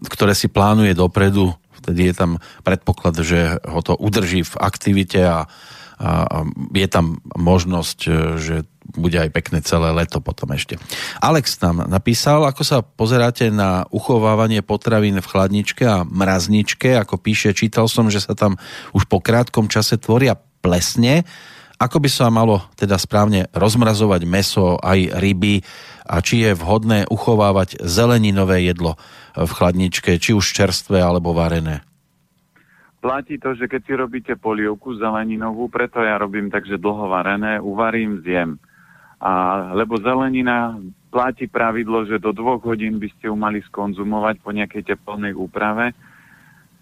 ktoré 0.00 0.32
si 0.32 0.48
plánuje 0.48 0.96
dopredu, 0.96 1.52
vtedy 1.84 2.08
je 2.08 2.14
tam 2.16 2.30
predpoklad, 2.64 3.20
že 3.20 3.60
ho 3.68 3.80
to 3.84 3.92
udrží 4.00 4.48
v 4.48 4.54
aktivite 4.56 5.20
a, 5.20 5.44
a, 6.00 6.10
a 6.24 6.38
je 6.72 6.88
tam 6.88 7.20
možnosť, 7.36 7.98
e, 8.08 8.12
že 8.40 8.56
bude 8.92 9.16
aj 9.16 9.30
pekné 9.32 9.64
celé 9.64 9.92
leto 9.92 10.20
potom 10.20 10.52
ešte. 10.52 10.76
Alex 11.20 11.60
nám 11.62 11.88
napísal, 11.88 12.44
ako 12.44 12.62
sa 12.64 12.78
pozeráte 12.82 13.48
na 13.48 13.88
uchovávanie 13.88 14.60
potravín 14.60 15.20
v 15.20 15.26
chladničke 15.26 15.84
a 15.86 16.04
mrazničke, 16.04 16.96
ako 16.96 17.16
píše, 17.20 17.56
čítal 17.56 17.88
som, 17.88 18.12
že 18.12 18.20
sa 18.20 18.36
tam 18.36 18.60
už 18.92 19.08
po 19.08 19.20
krátkom 19.22 19.68
čase 19.68 19.96
tvoria 19.96 20.36
plesne, 20.36 21.24
ako 21.82 21.98
by 21.98 22.10
sa 22.10 22.30
malo 22.30 22.62
teda 22.78 22.94
správne 22.94 23.50
rozmrazovať 23.50 24.22
meso 24.22 24.78
aj 24.78 25.18
ryby 25.18 25.66
a 26.06 26.22
či 26.22 26.46
je 26.46 26.54
vhodné 26.54 27.10
uchovávať 27.10 27.82
zeleninové 27.82 28.62
jedlo 28.62 28.94
v 29.34 29.50
chladničke, 29.50 30.22
či 30.22 30.30
už 30.30 30.46
čerstvé 30.46 31.02
alebo 31.02 31.34
varené? 31.34 31.82
Platí 33.02 33.34
to, 33.42 33.58
že 33.58 33.66
keď 33.66 33.80
si 33.82 33.92
robíte 33.98 34.32
polievku 34.38 34.94
zeleninovú, 34.94 35.66
preto 35.66 35.98
ja 35.98 36.22
robím 36.22 36.54
takže 36.54 36.78
dlho 36.78 37.10
varené, 37.10 37.58
uvarím, 37.58 38.22
zjem. 38.22 38.62
A, 39.18 39.74
lebo 39.74 39.98
zelenina 39.98 40.78
platí 41.10 41.50
pravidlo, 41.50 42.06
že 42.06 42.22
do 42.22 42.30
dvoch 42.30 42.62
hodín 42.62 43.02
by 43.02 43.10
ste 43.18 43.26
ju 43.26 43.34
mali 43.34 43.58
skonzumovať 43.66 44.38
po 44.38 44.54
nejakej 44.54 44.94
teplnej 44.94 45.34
úprave. 45.34 45.90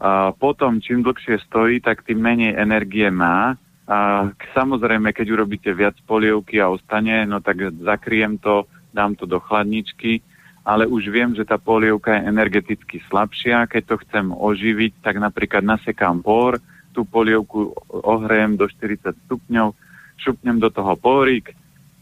A 0.01 0.37
potom, 0.37 0.77
čím 0.85 1.01
dlhšie 1.01 1.41
stojí, 1.49 1.81
tak 1.81 2.05
tým 2.05 2.21
menej 2.21 2.53
energie 2.53 3.09
má 3.09 3.57
a 3.91 4.31
samozrejme, 4.55 5.11
keď 5.11 5.27
urobíte 5.35 5.75
viac 5.75 5.99
polievky 6.07 6.63
a 6.63 6.71
ostane, 6.71 7.27
no 7.27 7.43
tak 7.43 7.75
zakriem 7.83 8.39
to, 8.39 8.71
dám 8.95 9.19
to 9.19 9.27
do 9.27 9.43
chladničky, 9.43 10.23
ale 10.63 10.87
už 10.87 11.11
viem, 11.11 11.35
že 11.35 11.43
tá 11.43 11.59
polievka 11.59 12.15
je 12.15 12.31
energeticky 12.31 13.03
slabšia. 13.11 13.67
Keď 13.67 13.83
to 13.91 13.97
chcem 14.07 14.31
oživiť, 14.31 15.03
tak 15.03 15.19
napríklad 15.19 15.67
nasekám 15.67 16.23
por, 16.23 16.63
tú 16.95 17.03
polievku 17.03 17.75
ohrejem 17.91 18.55
do 18.55 18.71
40 18.71 19.11
stupňov, 19.27 19.75
šupnem 20.23 20.63
do 20.63 20.71
toho 20.71 20.95
porík 20.95 21.51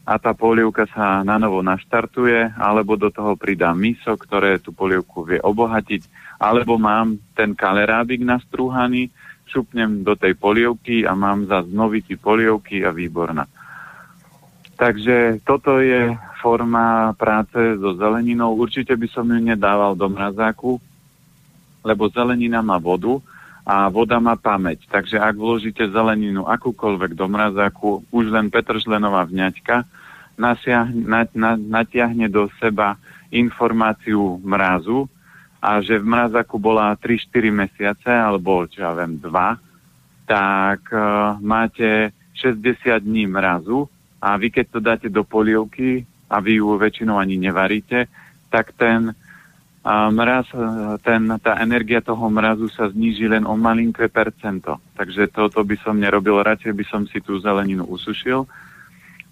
a 0.09 0.17
tá 0.17 0.33
polievka 0.33 0.89
sa 0.93 1.21
na 1.25 1.37
novo 1.37 1.61
naštartuje, 1.61 2.57
alebo 2.57 2.97
do 2.97 3.13
toho 3.13 3.37
pridám 3.37 3.77
miso, 3.77 4.17
ktoré 4.17 4.57
tú 4.57 4.73
polievku 4.73 5.25
vie 5.25 5.37
obohatiť, 5.41 6.05
alebo 6.41 6.81
mám 6.81 7.21
ten 7.37 7.53
kalerábik 7.53 8.25
nastrúhaný, 8.25 9.13
šupnem 9.49 10.05
do 10.05 10.13
tej 10.15 10.37
polievky 10.37 11.09
a 11.09 11.17
mám 11.17 11.49
za 11.49 11.65
znovitý 11.65 12.21
polievky 12.21 12.85
a 12.85 12.93
výborná. 12.93 13.49
Takže 14.79 15.43
toto 15.43 15.83
je 15.83 16.15
forma 16.39 17.11
práce 17.19 17.59
so 17.83 17.99
zeleninou. 17.99 18.55
Určite 18.55 18.95
by 18.95 19.09
som 19.11 19.27
ju 19.27 19.43
nedával 19.43 19.99
do 19.99 20.07
mrazáku, 20.07 20.79
lebo 21.83 22.07
zelenina 22.15 22.63
má 22.63 22.79
vodu 22.79 23.19
a 23.67 23.91
voda 23.91 24.23
má 24.23 24.39
pamäť. 24.39 24.87
Takže 24.87 25.19
ak 25.19 25.35
vložíte 25.35 25.83
zeleninu 25.91 26.47
akúkoľvek 26.47 27.19
do 27.19 27.27
mrazáku, 27.27 28.07
už 28.15 28.31
len 28.31 28.49
petržlenová 28.55 29.27
vňaťka, 29.27 29.83
natiahne 31.69 32.31
do 32.31 32.47
seba 32.63 32.95
informáciu 33.35 34.39
mrazu 34.47 35.11
a 35.59 35.83
že 35.83 35.99
v 35.99 36.07
mrazaku 36.07 36.57
bola 36.59 36.95
3-4 36.95 37.51
mesiace, 37.51 38.11
alebo 38.11 38.67
čo 38.71 38.87
ja 38.87 38.95
viem, 38.95 39.19
2, 39.19 39.27
tak 40.29 40.87
uh, 40.95 41.35
máte 41.43 42.15
60 42.39 43.03
dní 43.03 43.27
mrazu 43.27 43.91
a 44.23 44.39
vy 44.39 44.55
keď 44.55 44.67
to 44.71 44.79
dáte 44.79 45.09
do 45.11 45.27
polievky 45.27 46.07
a 46.31 46.39
vy 46.39 46.63
ju 46.63 46.79
väčšinou 46.79 47.19
ani 47.19 47.41
nevaríte, 47.41 48.07
tak 48.53 48.71
ten 48.79 49.11
uh, 49.11 50.09
mraz, 50.15 50.47
ten, 51.03 51.27
tá 51.43 51.59
energia 51.59 51.99
toho 52.05 52.31
mrazu 52.31 52.71
sa 52.71 52.87
zníži 52.87 53.27
len 53.27 53.43
o 53.43 53.59
malinké 53.59 54.07
percento. 54.07 54.79
Takže 54.95 55.33
toto 55.35 55.59
by 55.67 55.75
som 55.83 55.99
nerobil, 55.99 56.39
radšej 56.39 56.73
by 56.77 56.85
som 56.87 57.03
si 57.11 57.19
tú 57.19 57.41
zeleninu 57.43 57.83
usušil. 57.89 58.47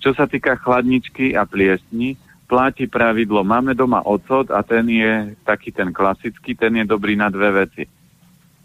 Čo 0.02 0.10
sa 0.16 0.26
týka 0.26 0.58
chladničky 0.58 1.38
a 1.38 1.46
pliesni, 1.46 2.18
platí 2.46 2.86
pravidlo, 2.86 3.42
máme 3.42 3.74
doma 3.74 4.06
ocot 4.06 4.48
a 4.54 4.62
ten 4.62 4.86
je 4.86 5.34
taký 5.42 5.74
ten 5.74 5.90
klasický, 5.90 6.54
ten 6.54 6.78
je 6.78 6.84
dobrý 6.86 7.18
na 7.18 7.28
dve 7.28 7.66
veci. 7.66 7.84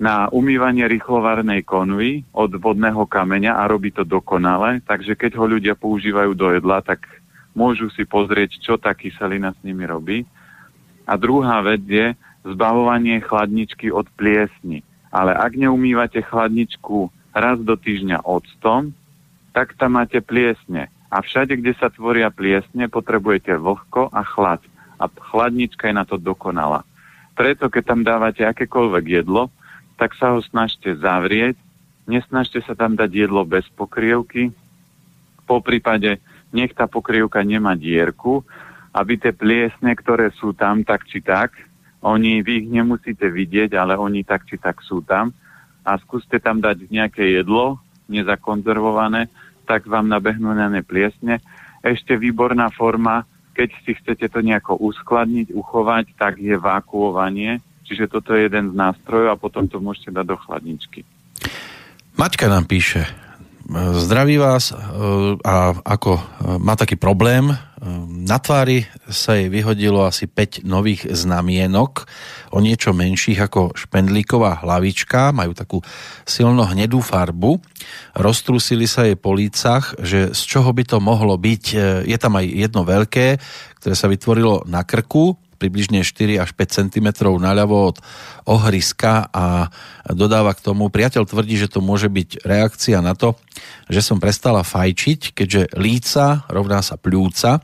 Na 0.02 0.30
umývanie 0.34 0.86
rýchlovarnej 0.90 1.62
konvy 1.62 2.26
od 2.34 2.58
vodného 2.58 3.06
kameňa 3.06 3.58
a 3.58 3.70
robí 3.70 3.94
to 3.94 4.02
dokonale, 4.02 4.82
takže 4.86 5.14
keď 5.14 5.38
ho 5.38 5.46
ľudia 5.46 5.78
používajú 5.78 6.34
do 6.34 6.54
jedla, 6.54 6.82
tak 6.82 7.06
môžu 7.54 7.90
si 7.94 8.06
pozrieť, 8.06 8.58
čo 8.62 8.82
tá 8.82 8.94
kyselina 8.98 9.54
s 9.54 9.60
nimi 9.62 9.86
robí. 9.86 10.26
A 11.06 11.18
druhá 11.18 11.62
vec 11.62 11.86
je 11.86 12.18
zbavovanie 12.42 13.22
chladničky 13.22 13.94
od 13.94 14.10
pliesni. 14.18 14.82
Ale 15.14 15.38
ak 15.38 15.54
neumývate 15.54 16.24
chladničku 16.24 17.12
raz 17.36 17.62
do 17.62 17.78
týždňa 17.78 18.26
octom, 18.26 18.96
tak 19.52 19.76
tam 19.76 20.00
máte 20.00 20.24
pliesne 20.24 20.88
a 21.12 21.20
všade, 21.20 21.60
kde 21.60 21.76
sa 21.76 21.92
tvoria 21.92 22.32
pliesne, 22.32 22.88
potrebujete 22.88 23.60
vlhko 23.60 24.08
a 24.16 24.24
chlad. 24.24 24.64
A 24.96 25.12
chladnička 25.12 25.92
je 25.92 25.96
na 26.00 26.08
to 26.08 26.16
dokonalá. 26.16 26.88
Preto, 27.36 27.68
keď 27.68 27.84
tam 27.84 28.02
dávate 28.08 28.48
akékoľvek 28.48 29.06
jedlo, 29.22 29.52
tak 30.00 30.16
sa 30.16 30.32
ho 30.32 30.40
snažte 30.40 30.96
zavrieť, 30.96 31.60
nesnažte 32.08 32.64
sa 32.64 32.74
tam 32.74 32.96
dať 32.96 33.28
jedlo 33.28 33.44
bez 33.44 33.68
pokrievky, 33.76 34.56
po 35.44 35.60
prípade 35.60 36.24
nech 36.56 36.72
tá 36.72 36.88
pokrievka 36.88 37.44
nemá 37.44 37.76
dierku, 37.76 38.48
aby 38.96 39.20
tie 39.20 39.36
pliesne, 39.36 39.92
ktoré 39.96 40.32
sú 40.40 40.56
tam 40.56 40.84
tak 40.88 41.08
či 41.08 41.20
tak, 41.20 41.52
oni, 42.02 42.42
vy 42.42 42.66
ich 42.66 42.68
nemusíte 42.72 43.30
vidieť, 43.30 43.78
ale 43.78 43.94
oni 43.94 44.26
tak 44.26 44.48
či 44.50 44.58
tak 44.58 44.82
sú 44.82 45.06
tam 45.06 45.36
a 45.86 45.98
skúste 46.02 46.42
tam 46.42 46.58
dať 46.58 46.90
nejaké 46.90 47.42
jedlo, 47.42 47.78
nezakonzervované, 48.10 49.30
tak 49.72 49.88
vám 49.88 50.12
nabehnú 50.12 50.52
na 50.52 50.68
ne 50.68 50.84
pliesne. 50.84 51.40
Ešte 51.80 52.20
výborná 52.20 52.68
forma, 52.76 53.24
keď 53.56 53.72
si 53.88 53.96
chcete 53.96 54.28
to 54.28 54.44
nejako 54.44 54.76
uskladniť, 54.76 55.56
uchovať, 55.56 56.12
tak 56.20 56.44
je 56.44 56.60
vákuovanie. 56.60 57.64
Čiže 57.88 58.12
toto 58.12 58.36
je 58.36 58.52
jeden 58.52 58.72
z 58.72 58.76
nástrojov 58.76 59.32
a 59.32 59.40
potom 59.40 59.72
to 59.72 59.80
môžete 59.80 60.12
dať 60.12 60.26
do 60.28 60.36
chladničky. 60.36 61.08
Maťka 62.20 62.52
nám 62.52 62.68
píše, 62.68 63.08
zdraví 63.96 64.36
vás 64.36 64.76
e, 64.76 64.78
a 65.40 65.72
ako 65.80 66.20
e, 66.20 66.22
má 66.60 66.76
taký 66.76 67.00
problém, 67.00 67.56
na 68.08 68.38
tvári 68.38 68.86
sa 69.10 69.34
jej 69.34 69.50
vyhodilo 69.50 70.06
asi 70.06 70.30
5 70.30 70.62
nových 70.70 71.10
znamienok, 71.10 72.06
o 72.54 72.62
niečo 72.62 72.94
menších 72.94 73.42
ako 73.42 73.74
špendlíková 73.74 74.62
hlavička, 74.62 75.34
majú 75.34 75.58
takú 75.58 75.82
silno 76.22 76.62
hnedú 76.62 77.02
farbu, 77.02 77.58
roztrusili 78.14 78.86
sa 78.86 79.10
jej 79.10 79.18
po 79.18 79.34
lícach, 79.34 79.98
že 79.98 80.30
z 80.30 80.42
čoho 80.46 80.70
by 80.70 80.84
to 80.86 81.02
mohlo 81.02 81.34
byť. 81.42 81.64
Je 82.06 82.18
tam 82.22 82.38
aj 82.38 82.46
jedno 82.46 82.86
veľké, 82.86 83.42
ktoré 83.82 83.96
sa 83.98 84.06
vytvorilo 84.06 84.62
na 84.70 84.86
krku, 84.86 85.34
približne 85.62 86.02
4 86.02 86.42
až 86.42 86.50
5 86.58 86.90
cm 86.90 87.08
naľavo 87.22 87.94
od 87.94 87.98
ohryska 88.50 89.30
a 89.30 89.70
dodáva 90.10 90.58
k 90.58 90.66
tomu, 90.66 90.90
priateľ 90.90 91.30
tvrdí, 91.30 91.62
že 91.62 91.70
to 91.70 91.86
môže 91.86 92.10
byť 92.10 92.42
reakcia 92.42 92.98
na 93.06 93.14
to, 93.14 93.38
že 93.86 94.02
som 94.02 94.18
prestala 94.18 94.66
fajčiť, 94.66 95.38
keďže 95.38 95.78
líca 95.78 96.50
rovná 96.50 96.82
sa 96.82 96.98
pľúca, 96.98 97.62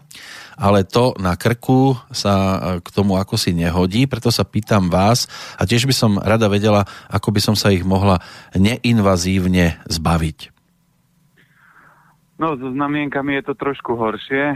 ale 0.57 0.85
to 0.85 1.13
na 1.21 1.37
krku 1.37 1.97
sa 2.09 2.33
k 2.81 2.87
tomu 2.89 3.17
ako 3.17 3.37
si 3.37 3.53
nehodí, 3.53 4.05
preto 4.05 4.33
sa 4.33 4.45
pýtam 4.45 4.89
vás 4.89 5.25
a 5.57 5.65
tiež 5.65 5.89
by 5.89 5.93
som 5.93 6.21
rada 6.21 6.49
vedela, 6.49 6.85
ako 7.09 7.33
by 7.33 7.41
som 7.41 7.55
sa 7.57 7.73
ich 7.73 7.81
mohla 7.81 8.21
neinvazívne 8.53 9.81
zbaviť. 9.89 10.56
No, 12.37 12.53
so 12.53 12.69
znamienkami 12.69 13.41
je 13.41 13.49
to 13.49 13.53
trošku 13.57 13.97
horšie, 13.97 14.53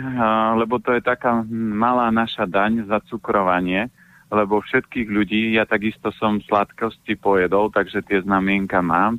lebo 0.54 0.78
to 0.78 0.94
je 0.94 1.02
taká 1.02 1.42
malá 1.50 2.14
naša 2.14 2.46
daň 2.46 2.86
za 2.86 3.02
cukrovanie, 3.10 3.90
lebo 4.30 4.62
všetkých 4.62 5.10
ľudí, 5.10 5.58
ja 5.58 5.66
takisto 5.66 6.14
som 6.14 6.38
sladkosti 6.46 7.18
pojedol, 7.18 7.74
takže 7.74 8.06
tie 8.06 8.22
znamienka 8.22 8.86
mám. 8.86 9.18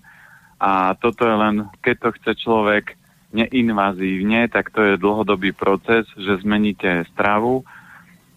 A 0.63 0.95
toto 0.95 1.27
je 1.27 1.35
len, 1.35 1.57
keď 1.83 1.97
to 1.99 2.09
chce 2.23 2.33
človek 2.47 2.95
neinvazívne, 3.35 4.47
tak 4.47 4.71
to 4.71 4.95
je 4.95 5.01
dlhodobý 5.01 5.51
proces, 5.51 6.07
že 6.15 6.39
zmeníte 6.47 7.03
stravu 7.11 7.67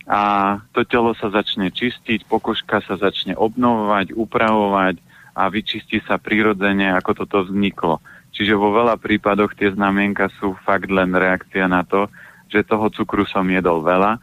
a 0.09 0.57
to 0.73 0.81
telo 0.89 1.13
sa 1.13 1.29
začne 1.29 1.69
čistiť, 1.69 2.25
pokožka 2.25 2.81
sa 2.81 2.97
začne 2.97 3.37
obnovovať, 3.37 4.17
upravovať 4.17 4.95
a 5.37 5.53
vyčistí 5.53 6.01
sa 6.01 6.17
prirodzene, 6.17 6.97
ako 6.97 7.11
toto 7.25 7.45
vzniklo. 7.45 8.01
Čiže 8.35 8.59
vo 8.59 8.75
veľa 8.75 8.99
prípadoch 8.99 9.55
tie 9.55 9.71
znamienka 9.71 10.27
sú 10.37 10.59
fakt 10.67 10.91
len 10.91 11.15
reakcia 11.15 11.71
na 11.71 11.87
to, 11.87 12.11
že 12.51 12.67
toho 12.67 12.91
cukru 12.91 13.23
som 13.23 13.47
jedol 13.47 13.79
veľa. 13.79 14.19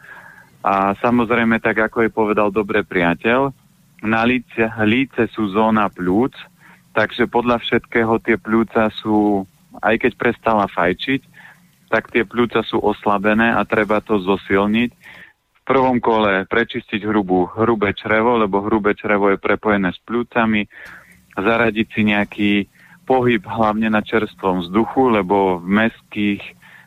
A 0.63 0.95
samozrejme, 1.01 1.59
tak 1.59 1.81
ako 1.81 2.07
je 2.07 2.11
povedal 2.13 2.53
dobre 2.53 2.85
priateľ, 2.85 3.51
na 4.03 4.27
líce, 4.27 4.63
líce 4.83 5.31
sú 5.31 5.55
zóna 5.55 5.87
plúc, 5.87 6.35
takže 6.93 7.31
podľa 7.31 7.63
všetkého 7.63 8.19
tie 8.21 8.35
plúca 8.35 8.91
sú, 8.99 9.47
aj 9.79 9.95
keď 10.07 10.13
prestala 10.19 10.67
fajčiť, 10.67 11.23
tak 11.87 12.11
tie 12.11 12.27
plúca 12.27 12.67
sú 12.67 12.83
oslabené 12.83 13.55
a 13.55 13.63
treba 13.63 14.03
to 14.03 14.19
zosilniť 14.19 14.91
v 15.53 15.61
prvom 15.63 16.03
kole 16.03 16.43
prečistiť 16.51 17.07
hrubú, 17.07 17.47
hrubé 17.55 17.95
črevo, 17.95 18.35
lebo 18.35 18.67
hrubé 18.67 18.99
črevo 18.99 19.31
je 19.31 19.39
prepojené 19.39 19.95
s 19.95 20.01
plúcami, 20.03 20.67
zaradiť 21.39 21.87
si 21.95 22.01
nejaký 22.03 22.53
pohyb 23.05 23.43
hlavne 23.45 23.91
na 23.91 24.01
čerstvom 24.01 24.67
vzduchu, 24.67 25.19
lebo 25.21 25.59
v 25.59 25.67
meských, 25.87 26.43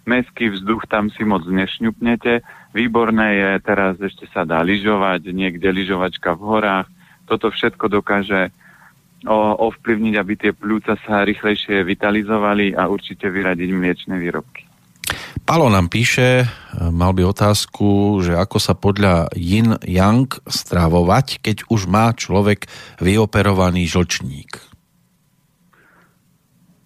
meský 0.08 0.52
vzduch 0.54 0.88
tam 0.88 1.12
si 1.12 1.28
moc 1.28 1.44
nešňupnete. 1.46 2.44
Výborné 2.76 3.28
je, 3.36 3.50
teraz 3.64 4.00
ešte 4.00 4.28
sa 4.32 4.44
dá 4.48 4.64
lyžovať, 4.64 5.32
niekde 5.32 5.68
lyžovačka 5.72 6.36
v 6.36 6.42
horách. 6.44 6.88
Toto 7.26 7.50
všetko 7.52 7.90
dokáže 7.90 8.54
ovplyvniť, 9.26 10.14
aby 10.22 10.34
tie 10.38 10.52
plúca 10.54 10.94
sa 11.02 11.26
rýchlejšie 11.26 11.82
vitalizovali 11.82 12.78
a 12.78 12.86
určite 12.86 13.26
vyradiť 13.26 13.70
mliečne 13.74 14.16
výrobky. 14.22 14.70
Palo 15.46 15.70
nám 15.70 15.94
píše, 15.94 16.42
e, 16.42 16.46
mal 16.90 17.14
by 17.14 17.30
otázku, 17.30 18.18
že 18.26 18.34
ako 18.34 18.58
sa 18.58 18.74
podľa 18.74 19.30
Yin 19.38 19.78
Yang 19.86 20.42
stravovať, 20.50 21.38
keď 21.46 21.70
už 21.70 21.86
má 21.86 22.10
človek 22.18 22.66
vyoperovaný 22.98 23.86
žlčník. 23.86 24.75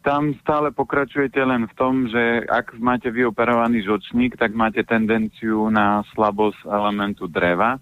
Tam 0.10 0.34
stále 0.42 0.74
pokračujete 0.74 1.38
len 1.38 1.70
v 1.70 1.74
tom, 1.78 2.10
že 2.10 2.42
ak 2.50 2.82
máte 2.82 3.14
vyoperovaný 3.14 3.86
žlčník, 3.86 4.42
tak 4.42 4.58
máte 4.58 4.82
tendenciu 4.82 5.70
na 5.70 6.02
slabosť 6.18 6.66
elementu 6.66 7.30
dreva. 7.30 7.78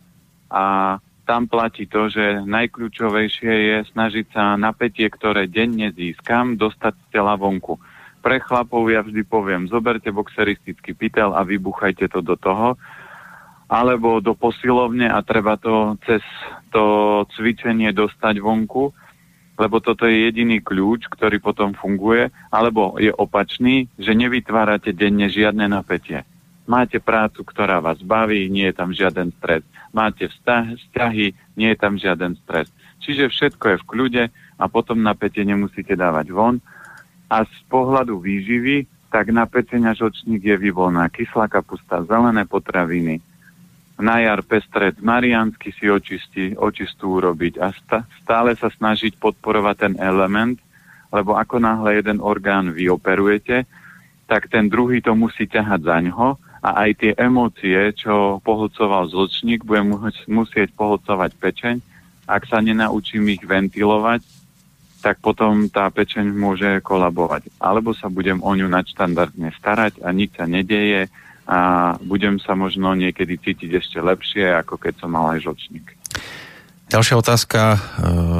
A 0.51 0.99
tam 1.23 1.47
platí 1.47 1.87
to, 1.87 2.11
že 2.11 2.43
najkľúčovejšie 2.43 3.53
je 3.71 3.77
snažiť 3.95 4.27
sa 4.35 4.59
napätie, 4.59 5.07
ktoré 5.07 5.47
denne 5.47 5.95
získam, 5.95 6.59
dostať 6.59 6.99
z 6.99 7.05
tela 7.15 7.39
vonku. 7.39 7.79
Pre 8.19 8.37
chlapov 8.43 8.91
ja 8.91 9.07
vždy 9.07 9.23
poviem, 9.23 9.71
zoberte 9.71 10.11
boxeristický 10.11 10.99
pytel 10.99 11.31
a 11.31 11.47
vybuchajte 11.47 12.11
to 12.11 12.19
do 12.19 12.35
toho, 12.35 12.75
alebo 13.71 14.19
do 14.19 14.35
posilovne 14.35 15.07
a 15.07 15.23
treba 15.23 15.55
to 15.55 15.95
cez 16.03 16.19
to 16.75 17.23
cvičenie 17.39 17.95
dostať 17.95 18.43
vonku, 18.43 18.91
lebo 19.57 19.81
toto 19.81 20.05
je 20.05 20.29
jediný 20.29 20.61
kľúč, 20.61 21.09
ktorý 21.09 21.41
potom 21.41 21.73
funguje, 21.73 22.29
alebo 22.53 22.95
je 23.01 23.09
opačný, 23.09 23.89
že 23.97 24.13
nevytvárate 24.13 24.93
denne 24.93 25.27
žiadne 25.27 25.65
napätie. 25.65 26.21
Máte 26.69 27.01
prácu, 27.01 27.41
ktorá 27.41 27.81
vás 27.81 27.97
baví, 28.05 28.45
nie 28.51 28.69
je 28.69 28.75
tam 28.75 28.93
žiaden 28.93 29.33
stres. 29.41 29.65
Máte 29.95 30.29
vzťahy, 30.29 31.33
nie 31.57 31.69
je 31.73 31.77
tam 31.79 31.97
žiaden 31.97 32.37
stres. 32.43 32.69
Čiže 33.01 33.33
všetko 33.33 33.65
je 33.71 33.77
v 33.81 33.87
kľude 33.87 34.23
a 34.59 34.63
potom 34.67 34.99
napätie 35.01 35.47
nemusíte 35.47 35.97
dávať 35.97 36.29
von 36.29 36.61
a 37.31 37.43
z 37.47 37.57
pohľadu 37.71 38.19
výživy, 38.19 38.87
tak 39.07 39.31
na 39.31 39.47
pecenia 39.47 39.95
žočník 39.95 40.43
je 40.43 40.55
vyvolná 40.59 41.07
kyslá 41.07 41.47
kapusta, 41.47 42.03
zelené 42.03 42.43
potraviny, 42.43 43.23
na 43.97 44.21
jar 44.21 44.45
pestret 44.45 45.01
mariansky 45.01 45.73
si 45.73 45.89
očistí, 45.89 46.53
očistú 46.53 47.17
urobiť 47.17 47.53
a 47.57 47.73
stále 48.21 48.53
sa 48.53 48.69
snažiť 48.69 49.17
podporovať 49.17 49.75
ten 49.77 49.93
element, 49.97 50.61
lebo 51.09 51.33
ako 51.33 51.57
náhle 51.57 51.97
jeden 51.97 52.21
orgán 52.21 52.71
vyoperujete, 52.77 53.65
tak 54.29 54.51
ten 54.53 54.69
druhý 54.69 55.01
to 55.01 55.17
musí 55.17 55.49
ťahať 55.49 55.81
za 55.81 55.97
ňo 56.03 56.37
a 56.61 56.69
aj 56.85 56.89
tie 56.99 57.11
emócie, 57.17 57.95
čo 57.95 58.43
pohodcoval 58.43 59.09
zločník, 59.09 59.63
bude 59.63 59.81
musieť 60.27 60.73
pohodcovať 60.75 61.31
pečeň. 61.39 61.75
Ak 62.27 62.43
sa 62.43 62.59
nenaučím 62.59 63.31
ich 63.31 63.41
ventilovať, 63.41 64.19
tak 64.99 65.23
potom 65.23 65.71
tá 65.71 65.87
pečeň 65.87 66.27
môže 66.35 66.83
kolabovať. 66.83 67.47
Alebo 67.61 67.95
sa 67.95 68.11
budem 68.11 68.43
o 68.43 68.51
ňu 68.51 68.67
nadštandardne 68.67 69.55
starať 69.55 70.03
a 70.03 70.11
nič 70.11 70.35
sa 70.35 70.43
nedeje 70.43 71.07
a 71.47 71.59
budem 72.03 72.43
sa 72.43 72.59
možno 72.59 72.91
niekedy 72.91 73.39
cítiť 73.39 73.71
ešte 73.79 73.97
lepšie, 74.03 74.51
ako 74.51 74.75
keď 74.75 74.93
som 74.99 75.15
mal 75.15 75.31
aj 75.31 75.47
žočník. 75.47 75.95
Ďalšia 76.87 77.19
otázka 77.19 77.61
e, 77.75 77.79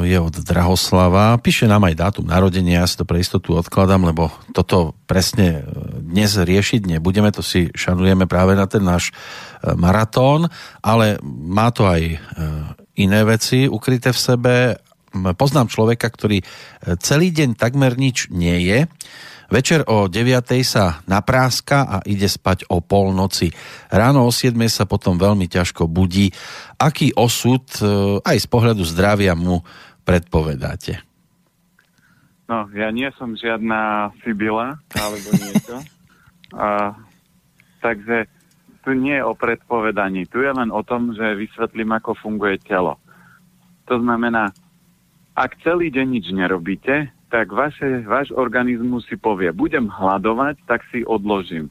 je 0.08 0.17
od 0.24 0.32
Drahoslava. 0.32 1.36
Píše 1.43 1.67
nám 1.67 1.84
aj 1.84 2.00
dátum 2.00 2.24
narodenia, 2.24 2.80
ja 2.80 2.88
si 2.88 2.96
to 2.96 3.04
pre 3.04 3.20
istotu 3.20 3.60
odkladám, 3.60 4.08
lebo 4.08 4.32
toto 4.56 4.96
presne 5.04 5.60
e, 5.60 5.62
dnes 6.00 6.32
riešiť 6.39 6.88
nebudeme, 6.88 7.28
to 7.36 7.43
si 7.43 7.67
šanujeme 7.76 8.24
práve 8.24 8.56
na 8.56 8.63
ten 8.63 8.88
náš 8.88 9.12
e, 9.12 9.76
maratón, 9.76 10.48
ale 10.80 11.20
má 11.28 11.76
to 11.76 11.91
aj 11.91 12.24
iné 12.96 13.20
veci 13.28 13.67
ukryté 13.67 14.15
v 14.15 14.24
sebe 14.24 14.54
poznám 15.36 15.67
človeka, 15.67 16.08
ktorý 16.08 16.39
celý 17.04 17.36
deň 17.36 17.60
takmer 17.60 18.00
nič 18.00 18.32
nie 18.32 18.63
je, 18.63 18.80
Večer 19.48 19.88
o 19.88 20.12
9. 20.12 20.28
sa 20.68 21.00
napráska 21.08 21.88
a 21.88 21.98
ide 22.04 22.28
spať 22.28 22.68
o 22.68 22.84
polnoci. 22.84 23.56
Ráno 23.88 24.28
o 24.28 24.32
7. 24.32 24.52
sa 24.68 24.84
potom 24.84 25.16
veľmi 25.16 25.48
ťažko 25.48 25.88
budí. 25.88 26.36
Aký 26.76 27.16
osud 27.16 27.64
e, 27.80 28.20
aj 28.28 28.38
z 28.44 28.48
pohľadu 28.52 28.84
zdravia 28.84 29.40
mu 29.40 29.64
predpovedáte? 30.04 31.00
No, 32.52 32.68
ja 32.76 32.92
nie 32.92 33.08
som 33.16 33.40
žiadna 33.40 34.12
Sibila 34.20 34.84
alebo 34.92 35.28
niečo. 35.32 35.80
A, 36.56 36.96
takže 37.84 38.28
tu 38.84 38.96
nie 38.96 39.20
je 39.20 39.24
o 39.24 39.36
predpovedaní. 39.36 40.28
Tu 40.32 40.44
je 40.44 40.52
len 40.52 40.72
o 40.72 40.80
tom, 40.84 41.12
že 41.12 41.40
vysvetlím, 41.40 41.92
ako 41.96 42.16
funguje 42.20 42.56
telo. 42.64 42.96
To 43.88 44.00
znamená, 44.00 44.52
ak 45.36 45.60
celý 45.64 45.92
deň 45.92 46.08
nič 46.08 46.26
nerobíte, 46.32 47.12
tak 47.28 47.52
vaše, 47.52 48.04
váš 48.08 48.32
organizmus 48.32 49.04
si 49.08 49.20
povie, 49.20 49.52
budem 49.52 49.92
hľadovať, 49.92 50.56
tak 50.63 50.84
si 50.92 51.04
odložím. 51.04 51.68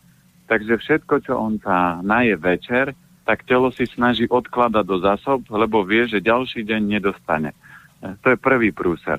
Takže 0.47 0.79
všetko, 0.79 1.15
čo 1.27 1.35
on 1.37 1.59
sa 1.59 1.99
naje 2.05 2.37
večer, 2.37 2.93
tak 3.27 3.43
telo 3.43 3.75
si 3.75 3.89
snaží 3.91 4.31
odkladať 4.31 4.85
do 4.87 5.03
zásob, 5.03 5.43
lebo 5.51 5.83
vie, 5.83 6.07
že 6.07 6.23
ďalší 6.23 6.63
deň 6.63 6.81
nedostane. 6.87 7.51
E, 7.99 8.15
to 8.23 8.37
je 8.37 8.39
prvý 8.39 8.71
prúser. 8.71 9.19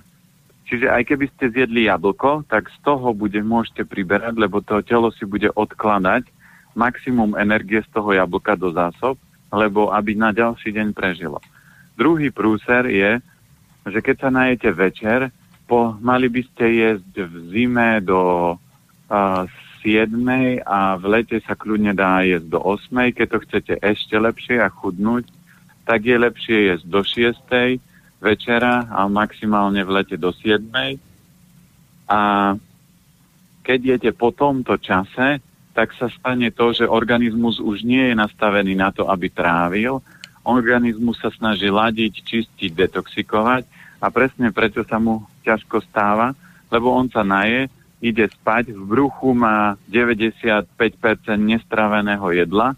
Čiže 0.68 0.88
aj 0.88 1.04
keby 1.12 1.26
ste 1.36 1.52
zjedli 1.52 1.92
jablko, 1.92 2.48
tak 2.48 2.72
z 2.72 2.78
toho 2.88 3.12
bude, 3.12 3.40
môžete 3.44 3.84
priberať, 3.84 4.36
lebo 4.40 4.64
to 4.64 4.80
telo 4.84 5.12
si 5.12 5.28
bude 5.28 5.52
odkladať 5.52 6.28
maximum 6.78 7.36
energie 7.36 7.84
z 7.84 7.90
toho 7.92 8.16
jablka 8.16 8.56
do 8.56 8.72
zásob, 8.72 9.20
lebo 9.52 9.92
aby 9.92 10.16
na 10.16 10.32
ďalší 10.32 10.72
deň 10.76 10.88
prežilo. 10.96 11.40
Druhý 12.00 12.32
prúser 12.32 12.88
je, 12.88 13.12
že 13.88 14.00
keď 14.04 14.16
sa 14.28 14.30
najete 14.30 14.70
večer, 14.72 15.32
po, 15.68 16.00
mali 16.00 16.32
by 16.32 16.42
ste 16.48 16.66
jesť 16.80 17.28
v 17.28 17.34
zime 17.52 18.00
do 18.00 18.56
uh, 18.56 19.44
7 19.84 20.10
a 20.64 20.96
v 21.00 21.06
lete 21.08 21.38
sa 21.44 21.54
kľudne 21.54 21.94
dá 21.94 22.24
jesť 22.24 22.48
do 22.48 22.60
8. 22.60 23.14
Keď 23.14 23.28
to 23.28 23.40
chcete 23.46 23.74
ešte 23.84 24.16
lepšie 24.18 24.58
a 24.64 24.72
chudnúť, 24.72 25.28
tak 25.88 26.04
je 26.04 26.16
lepšie 26.20 26.58
jesť 26.72 26.86
do 26.88 27.02
6. 27.04 27.80
večera 28.20 28.88
a 28.92 29.08
maximálne 29.08 29.84
v 29.84 29.94
lete 30.02 30.16
do 30.20 30.36
7. 30.36 30.64
A 32.08 32.20
keď 33.64 33.80
jete 33.96 34.12
po 34.16 34.32
tomto 34.32 34.80
čase, 34.80 35.44
tak 35.72 35.94
sa 35.94 36.10
stane 36.10 36.50
to, 36.50 36.74
že 36.74 36.90
organizmus 36.90 37.62
už 37.62 37.86
nie 37.86 38.12
je 38.12 38.16
nastavený 38.18 38.74
na 38.74 38.90
to, 38.90 39.06
aby 39.06 39.30
trávil. 39.30 40.02
Organizmus 40.42 41.22
sa 41.22 41.30
snaží 41.30 41.70
ladiť, 41.70 42.24
čistiť, 42.24 42.72
detoxikovať 42.74 43.64
a 44.02 44.08
presne 44.10 44.50
preto 44.50 44.82
sa 44.88 44.98
mu 44.98 45.22
ťažko 45.48 45.80
stáva, 45.88 46.36
lebo 46.68 46.92
on 46.92 47.08
sa 47.08 47.24
naje, 47.24 47.72
ide 48.04 48.28
spať, 48.28 48.76
v 48.76 48.84
bruchu 48.84 49.32
má 49.32 49.80
95% 49.88 50.68
nestraveného 51.40 52.28
jedla, 52.36 52.76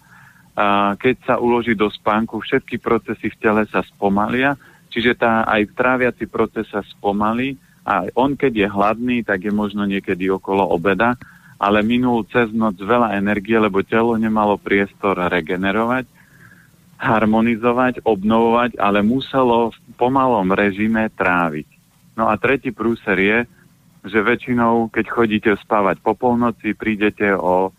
a 0.59 0.93
keď 0.99 1.15
sa 1.23 1.35
uloží 1.39 1.71
do 1.71 1.87
spánku, 1.87 2.43
všetky 2.43 2.83
procesy 2.83 3.31
v 3.31 3.39
tele 3.39 3.63
sa 3.71 3.79
spomalia, 3.81 4.59
čiže 4.91 5.15
tá 5.15 5.47
aj 5.47 5.71
tráviaci 5.71 6.27
proces 6.27 6.67
sa 6.67 6.83
spomalí 6.83 7.55
a 7.87 8.11
on 8.19 8.35
keď 8.35 8.53
je 8.53 8.67
hladný, 8.67 9.17
tak 9.23 9.47
je 9.47 9.53
možno 9.55 9.87
niekedy 9.87 10.27
okolo 10.27 10.67
obeda, 10.67 11.15
ale 11.55 11.79
minul 11.79 12.27
cez 12.27 12.51
noc 12.51 12.75
veľa 12.75 13.15
energie, 13.15 13.55
lebo 13.55 13.87
telo 13.87 14.19
nemalo 14.19 14.59
priestor 14.59 15.15
regenerovať 15.31 16.19
harmonizovať, 16.99 18.03
obnovovať, 18.03 18.75
ale 18.75 18.99
muselo 18.99 19.71
v 19.71 19.77
pomalom 19.95 20.51
režime 20.51 21.07
tráviť. 21.15 21.78
No 22.19 22.27
a 22.27 22.35
tretí 22.35 22.75
prúser 22.75 23.15
je, 23.15 23.37
že 24.03 24.19
väčšinou, 24.19 24.91
keď 24.91 25.05
chodíte 25.07 25.51
spávať 25.55 26.03
po 26.03 26.19
polnoci, 26.19 26.75
prídete 26.75 27.31
o 27.31 27.71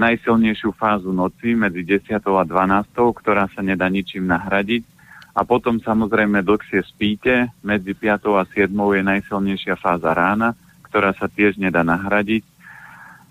najsilnejšiu 0.00 0.72
fázu 0.72 1.12
noci 1.12 1.52
medzi 1.52 1.84
10. 1.84 2.16
a 2.24 2.44
12., 2.48 2.88
ktorá 2.96 3.52
sa 3.52 3.60
nedá 3.60 3.92
ničím 3.92 4.24
nahradiť. 4.24 4.88
A 5.36 5.44
potom 5.44 5.76
samozrejme 5.76 6.40
dlhšie 6.40 6.80
spíte, 6.88 7.52
medzi 7.60 7.92
5. 7.92 8.32
a 8.32 8.48
7. 8.48 8.72
je 8.72 9.02
najsilnejšia 9.04 9.76
fáza 9.76 10.16
rána, 10.16 10.56
ktorá 10.88 11.12
sa 11.12 11.28
tiež 11.28 11.60
nedá 11.60 11.84
nahradiť. 11.84 12.48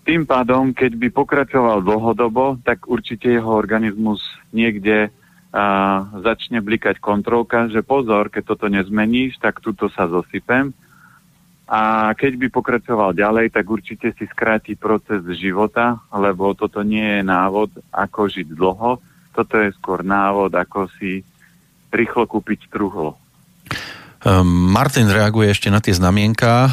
Tým 0.05 0.30
pádom, 0.30 0.78
keď 0.78 0.93
by 0.93 1.07
pokračoval 1.09 1.82
dlhodobo, 1.82 2.62
tak 2.62 2.86
určite 2.86 3.34
jeho 3.34 3.49
organizmus 3.49 4.22
niekde 4.53 5.09
a, 5.51 5.63
začne 6.23 6.63
blikať 6.63 7.03
kontrolka, 7.03 7.67
že 7.67 7.83
pozor, 7.83 8.31
keď 8.31 8.55
toto 8.55 8.71
nezmeníš, 8.71 9.37
tak 9.37 9.59
tuto 9.59 9.91
sa 9.91 10.07
zosypem 10.07 10.71
a 11.71 12.11
keď 12.19 12.35
by 12.35 12.47
pokračoval 12.51 13.15
ďalej, 13.15 13.55
tak 13.55 13.63
určite 13.63 14.11
si 14.19 14.27
skráti 14.27 14.75
proces 14.75 15.23
života, 15.39 16.03
lebo 16.11 16.51
toto 16.51 16.83
nie 16.83 17.19
je 17.19 17.21
návod, 17.23 17.71
ako 17.95 18.27
žiť 18.27 18.47
dlho. 18.51 18.99
Toto 19.31 19.55
je 19.55 19.71
skôr 19.79 20.03
návod, 20.03 20.51
ako 20.51 20.91
si 20.99 21.23
rýchlo 21.87 22.27
kúpiť 22.27 22.67
truhlo. 22.67 23.15
Ehm, 24.22 24.45
Martin 24.69 25.09
reaguje 25.09 25.49
ešte 25.49 25.74
na 25.74 25.82
tie 25.82 25.97
znamienka. 25.97 26.69
Ehm, 26.69 26.72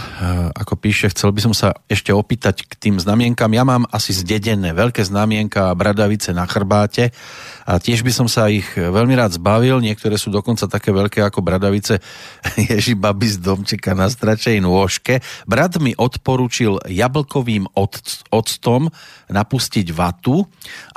ako 0.53 0.77
píše, 0.77 1.09
chcel 1.09 1.33
by 1.33 1.41
som 1.49 1.55
sa 1.57 1.73
ešte 1.89 2.13
opýtať 2.13 2.69
k 2.69 2.77
tým 2.77 3.01
znamienkam. 3.01 3.49
Ja 3.57 3.65
mám 3.65 3.89
asi 3.89 4.13
zdedené 4.13 4.77
veľké 4.77 5.01
znamienka 5.01 5.73
a 5.73 5.77
bradavice 5.79 6.37
na 6.37 6.45
chrbáte 6.45 7.09
a 7.65 7.81
tiež 7.81 8.05
by 8.05 8.13
som 8.13 8.29
sa 8.29 8.53
ich 8.53 8.69
veľmi 8.77 9.17
rád 9.17 9.41
zbavil. 9.41 9.81
Niektoré 9.81 10.21
sú 10.21 10.29
dokonca 10.29 10.69
také 10.69 10.93
veľké 10.93 11.25
ako 11.25 11.41
bradavice 11.41 12.05
Ježi 12.69 12.93
babi 12.93 13.33
z 13.33 13.41
domčeka 13.41 13.97
na 13.97 14.13
stračej 14.13 14.61
nôžke. 14.61 15.25
Brat 15.49 15.81
mi 15.81 15.97
odporučil 15.97 16.85
jablkovým 16.85 17.65
octom 18.29 18.93
napustiť 19.33 19.89
vatu 19.97 20.45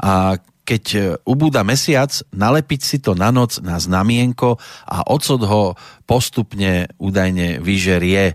a 0.04 0.36
keď 0.62 0.84
e, 0.94 1.00
ubúda 1.26 1.66
mesiac, 1.66 2.10
nalepiť 2.32 2.82
si 2.82 2.98
to 3.02 3.18
na 3.18 3.34
noc 3.34 3.60
na 3.66 3.82
znamienko 3.82 4.62
a 4.86 5.04
odsud 5.10 5.42
ho 5.46 5.74
postupne 6.06 6.90
údajne 7.02 7.60
vyžerie. 7.60 8.24
E, 8.32 8.34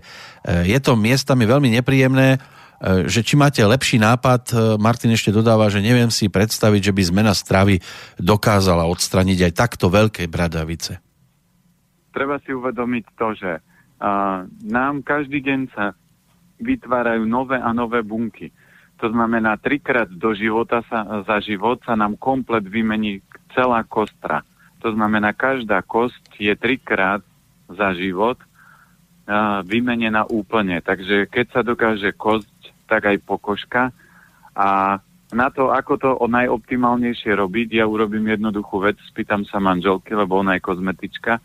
je 0.67 0.79
to 0.83 0.99
miestami 0.99 1.47
veľmi 1.47 1.71
nepríjemné, 1.79 2.37
e, 2.37 2.39
že 3.07 3.23
či 3.23 3.39
máte 3.39 3.63
lepší 3.63 3.97
nápad, 4.03 4.77
Martin 4.77 5.15
ešte 5.15 5.31
dodáva, 5.31 5.71
že 5.71 5.83
neviem 5.83 6.11
si 6.11 6.27
predstaviť, 6.27 6.91
že 6.91 6.95
by 6.95 7.01
zmena 7.07 7.33
stravy 7.33 7.79
dokázala 8.19 8.85
odstraniť 8.91 9.51
aj 9.51 9.53
takto 9.55 9.87
veľké 9.87 10.27
bradavice. 10.27 10.99
Treba 12.11 12.41
si 12.43 12.49
uvedomiť 12.49 13.05
to, 13.13 13.27
že 13.37 13.51
nám 14.65 15.01
každý 15.01 15.41
deň 15.41 15.61
sa 15.73 15.93
vytvárajú 16.61 17.25
nové 17.25 17.57
a 17.57 17.69
nové 17.73 18.01
bunky 18.05 18.49
to 18.97 19.13
znamená, 19.13 19.61
trikrát 19.61 20.09
do 20.09 20.33
života 20.33 20.81
sa, 20.89 21.21
za 21.21 21.37
život 21.39 21.77
sa 21.85 21.93
nám 21.93 22.17
komplet 22.17 22.65
vymení 22.65 23.21
celá 23.53 23.85
kostra. 23.85 24.41
To 24.81 24.93
znamená, 24.93 25.33
každá 25.33 25.81
kost 25.85 26.21
je 26.37 26.53
trikrát 26.57 27.21
za 27.69 27.93
život 27.93 28.37
uh, 28.41 29.61
vymenená 29.65 30.25
úplne. 30.29 30.81
Takže 30.81 31.29
keď 31.29 31.45
sa 31.53 31.61
dokáže 31.61 32.13
kosť, 32.13 32.73
tak 32.89 33.05
aj 33.05 33.17
pokožka. 33.21 33.93
A 34.57 34.97
na 35.29 35.47
to, 35.51 35.69
ako 35.69 35.93
to 35.99 36.09
najoptimálnejšie 36.17 37.35
robiť, 37.35 37.83
ja 37.83 37.85
urobím 37.85 38.31
jednoduchú 38.31 38.79
vec, 38.79 38.97
spýtam 39.11 39.43
sa 39.43 39.59
manželky, 39.59 40.15
lebo 40.15 40.39
ona 40.39 40.55
je 40.55 40.63
kozmetička, 40.63 41.43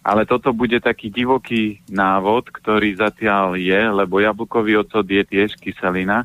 ale 0.00 0.24
toto 0.24 0.56
bude 0.56 0.80
taký 0.80 1.12
divoký 1.12 1.84
návod, 1.92 2.48
ktorý 2.48 2.96
zatiaľ 2.96 3.60
je, 3.60 3.76
lebo 3.92 4.24
jablkový 4.24 4.80
ocot 4.80 5.04
je 5.04 5.20
tiež 5.20 5.60
kyselina, 5.60 6.24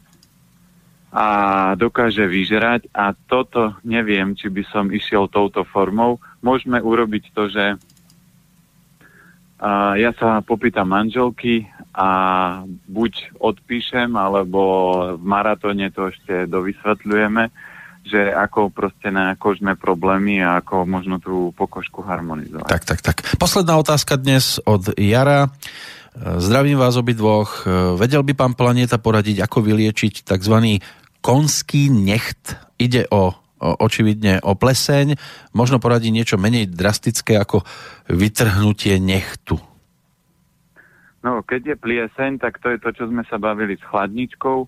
a 1.14 1.28
dokáže 1.78 2.26
vyžerať 2.26 2.89
a 2.89 3.14
toto 3.14 3.78
neviem, 3.86 4.34
či 4.34 4.49
by 4.49 4.66
som 4.66 4.89
išiel 4.89 5.30
touto 5.30 5.61
formou. 5.61 6.18
Môžeme 6.41 6.82
urobiť 6.82 7.30
to, 7.38 7.53
že 7.53 7.78
ja 9.95 10.11
sa 10.18 10.41
popýtam 10.41 10.89
manželky 10.89 11.70
a 11.93 12.09
buď 12.68 13.38
odpíšem, 13.38 14.09
alebo 14.18 14.59
v 15.16 15.24
maratóne 15.24 15.93
to 15.93 16.09
ešte 16.09 16.49
dovysvetľujeme, 16.49 17.47
že 18.03 18.34
ako 18.34 18.74
proste 18.74 19.14
na 19.14 19.38
kožné 19.38 19.78
problémy 19.78 20.41
a 20.43 20.59
ako 20.59 20.84
možno 20.84 21.22
tú 21.22 21.53
pokožku 21.55 22.03
harmonizovať. 22.03 22.68
Tak, 22.68 22.84
tak, 22.84 22.99
tak. 23.05 23.18
Posledná 23.38 23.78
otázka 23.80 24.18
dnes 24.18 24.59
od 24.66 24.97
Jara. 24.97 25.47
Zdravím 26.18 26.82
vás 26.82 26.99
obidvoch. 26.99 27.64
Vedel 27.95 28.26
by 28.26 28.34
pán 28.36 28.53
Planeta 28.59 28.99
poradiť, 28.99 29.45
ako 29.45 29.64
vyliečiť 29.64 30.28
tzv 30.28 30.82
konský 31.24 31.88
necht. 31.88 32.59
Ide 32.76 33.07
o, 33.07 33.32
očividne 33.63 34.43
o 34.43 34.59
pleseň. 34.59 35.15
Možno 35.55 35.80
poradí 35.80 36.11
niečo 36.11 36.36
menej 36.36 36.67
drastické 36.67 37.39
ako 37.39 37.63
vytrhnutie 38.11 38.99
nechtu. 38.99 39.55
No, 41.24 41.39
keď 41.39 41.74
je 41.74 41.76
plieseň, 41.80 42.32
tak 42.43 42.59
to 42.59 42.76
je 42.76 42.84
to, 42.84 42.91
čo 42.91 43.07
sme 43.07 43.24
sa 43.32 43.39
bavili 43.39 43.80
s 43.80 43.84
chladničkou. 43.88 44.67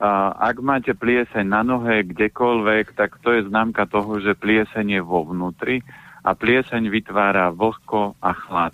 A 0.00 0.32
ak 0.32 0.64
máte 0.64 0.96
plieseň 0.96 1.44
na 1.44 1.60
nohe 1.60 2.00
kdekoľvek, 2.08 2.96
tak 2.96 3.20
to 3.20 3.36
je 3.36 3.44
známka 3.44 3.84
toho, 3.84 4.16
že 4.16 4.32
plieseň 4.32 4.96
je 4.96 5.02
vo 5.04 5.28
vnútri 5.28 5.84
a 6.24 6.32
plieseň 6.32 6.88
vytvára 6.88 7.52
vlhko 7.52 8.16
a 8.16 8.32
chlad. 8.32 8.72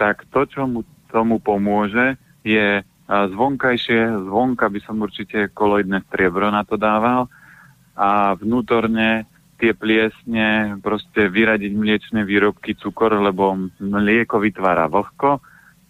Tak 0.00 0.24
to, 0.32 0.48
čo 0.48 0.64
mu 0.64 0.80
tomu 1.12 1.44
pomôže, 1.44 2.16
je 2.40 2.80
zvonkajšie, 3.08 4.28
zvonka 4.28 4.68
by 4.72 4.80
som 4.80 5.02
určite 5.04 5.52
koloidné 5.52 6.00
striebro 6.08 6.48
na 6.48 6.64
to 6.64 6.80
dával 6.80 7.28
a 7.94 8.32
vnútorne 8.34 9.28
tie 9.60 9.70
pliesne, 9.76 10.76
proste 10.82 11.30
vyradiť 11.30 11.72
mliečne 11.72 12.20
výrobky, 12.26 12.74
cukor, 12.74 13.14
lebo 13.14 13.70
mlieko 13.78 14.42
vytvára 14.42 14.90
vlhko, 14.90 15.38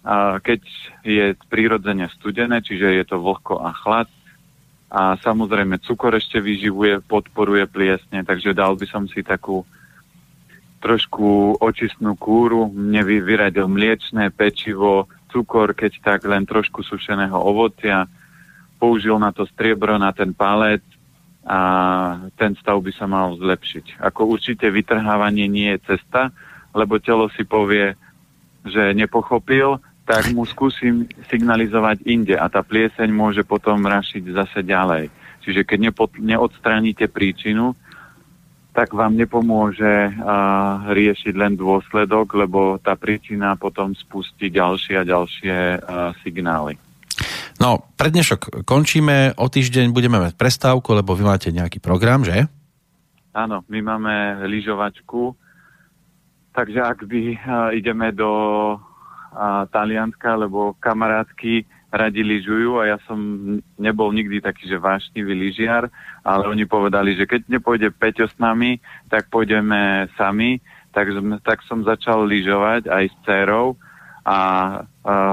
a 0.04 0.36
keď 0.36 0.60
je 1.00 1.32
prirodzene 1.48 2.12
studené, 2.12 2.60
čiže 2.60 2.92
je 2.92 3.04
to 3.08 3.16
vlhko 3.16 3.56
a 3.64 3.72
chlad. 3.72 4.08
A 4.92 5.16
samozrejme 5.18 5.80
cukor 5.80 6.12
ešte 6.12 6.38
vyživuje, 6.44 7.00
podporuje 7.08 7.64
pliesne, 7.66 8.20
takže 8.20 8.52
dal 8.52 8.76
by 8.76 8.86
som 8.86 9.08
si 9.08 9.24
takú 9.24 9.64
trošku 10.84 11.56
očistnú 11.58 12.14
kúru, 12.20 12.68
mne 12.68 13.00
vyradil 13.24 13.64
mliečné 13.64 14.28
pečivo, 14.28 15.08
cukor, 15.34 15.74
keď 15.74 15.98
tak 15.98 16.22
len 16.30 16.46
trošku 16.46 16.86
sušeného 16.86 17.34
ovocia, 17.34 18.06
použil 18.78 19.18
na 19.18 19.34
to 19.34 19.42
striebro, 19.50 19.98
na 19.98 20.14
ten 20.14 20.30
palec 20.30 20.86
a 21.42 21.58
ten 22.38 22.54
stav 22.54 22.78
by 22.78 22.94
sa 22.94 23.10
mal 23.10 23.34
zlepšiť. 23.34 23.98
Ako 23.98 24.30
určite 24.30 24.70
vytrhávanie 24.70 25.50
nie 25.50 25.74
je 25.74 25.98
cesta, 25.98 26.30
lebo 26.70 27.02
telo 27.02 27.26
si 27.34 27.42
povie, 27.42 27.98
že 28.62 28.94
nepochopil, 28.94 29.82
tak 30.06 30.30
mu 30.30 30.44
skúsim 30.46 31.08
signalizovať 31.32 32.04
inde 32.06 32.36
a 32.38 32.46
tá 32.46 32.60
plieseň 32.62 33.08
môže 33.10 33.42
potom 33.42 33.80
rašiť 33.82 34.22
zase 34.30 34.60
ďalej. 34.62 35.08
Čiže 35.44 35.64
keď 35.64 35.92
neodstraníte 36.16 37.08
príčinu, 37.08 37.76
tak 38.74 38.90
vám 38.90 39.14
nepomôže 39.14 40.10
uh, 40.10 40.90
riešiť 40.90 41.34
len 41.38 41.54
dôsledok, 41.54 42.34
lebo 42.34 42.82
tá 42.82 42.98
príčina 42.98 43.54
potom 43.54 43.94
spustí 43.94 44.50
ďalšie 44.50 44.98
a 44.98 45.06
ďalšie 45.06 45.56
uh, 45.78 46.10
signály. 46.26 46.74
No, 47.62 47.86
prednešok 47.94 48.66
končíme, 48.66 49.38
o 49.38 49.46
týždeň 49.46 49.94
budeme 49.94 50.18
mať 50.18 50.34
prestávku, 50.34 50.90
lebo 50.90 51.14
vy 51.14 51.22
máte 51.22 51.54
nejaký 51.54 51.78
program, 51.78 52.26
že? 52.26 52.50
Áno, 53.30 53.62
my 53.70 53.78
máme 53.78 54.42
lyžovačku, 54.50 55.38
takže 56.50 56.82
ak 56.82 57.06
by 57.06 57.22
uh, 57.30 57.38
ideme 57.70 58.10
do 58.10 58.30
uh, 58.74 59.70
Talianska, 59.70 60.34
lebo 60.34 60.74
kamarátsky 60.82 61.62
radi 61.94 62.26
lyžujú 62.26 62.82
a 62.82 62.90
ja 62.90 62.98
som 63.06 63.18
nebol 63.78 64.10
nikdy 64.10 64.42
taký, 64.42 64.66
že 64.66 64.82
vášnivý 64.82 65.30
lyžiar, 65.30 65.86
ale 66.26 66.50
oni 66.50 66.66
povedali, 66.66 67.14
že 67.14 67.30
keď 67.30 67.46
nepôjde 67.46 67.94
Peťo 67.94 68.26
s 68.26 68.34
nami, 68.42 68.82
tak 69.06 69.30
pôjdeme 69.30 70.10
sami, 70.18 70.58
tak, 70.90 71.14
tak 71.46 71.62
som 71.70 71.86
začal 71.86 72.26
lyžovať 72.26 72.90
aj 72.90 73.04
s 73.10 73.16
dcerou 73.22 73.78
a, 74.26 74.30
a 74.30 74.38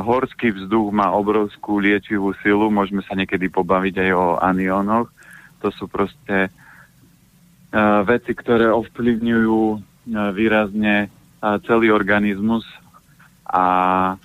horský 0.05 0.53
vzduch 0.53 0.93
má 0.93 1.09
obrovskú 1.09 1.81
liečivú 1.81 2.37
silu, 2.45 2.69
môžeme 2.69 3.01
sa 3.01 3.17
niekedy 3.17 3.49
pobaviť 3.49 3.95
aj 3.97 4.11
o 4.13 4.27
aniónoch, 4.37 5.09
to 5.61 5.73
sú 5.73 5.89
proste 5.89 6.49
uh, 6.49 8.01
veci, 8.05 8.37
ktoré 8.37 8.69
ovplyvňujú 8.69 9.59
uh, 9.73 9.79
výrazne 10.33 11.09
uh, 11.09 11.57
celý 11.65 11.89
organizmus 11.89 12.65
a 13.49 14.15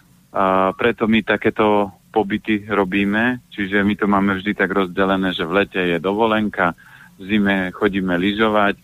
preto 0.76 1.08
my 1.08 1.24
takéto 1.24 1.95
pobyty 2.16 2.64
robíme, 2.64 3.44
čiže 3.52 3.84
my 3.84 3.92
to 3.92 4.08
máme 4.08 4.40
vždy 4.40 4.56
tak 4.56 4.72
rozdelené, 4.72 5.36
že 5.36 5.44
v 5.44 5.60
lete 5.60 5.76
je 5.76 6.00
dovolenka, 6.00 6.72
v 7.20 7.28
zime 7.28 7.68
chodíme 7.76 8.16
lyžovať, 8.16 8.80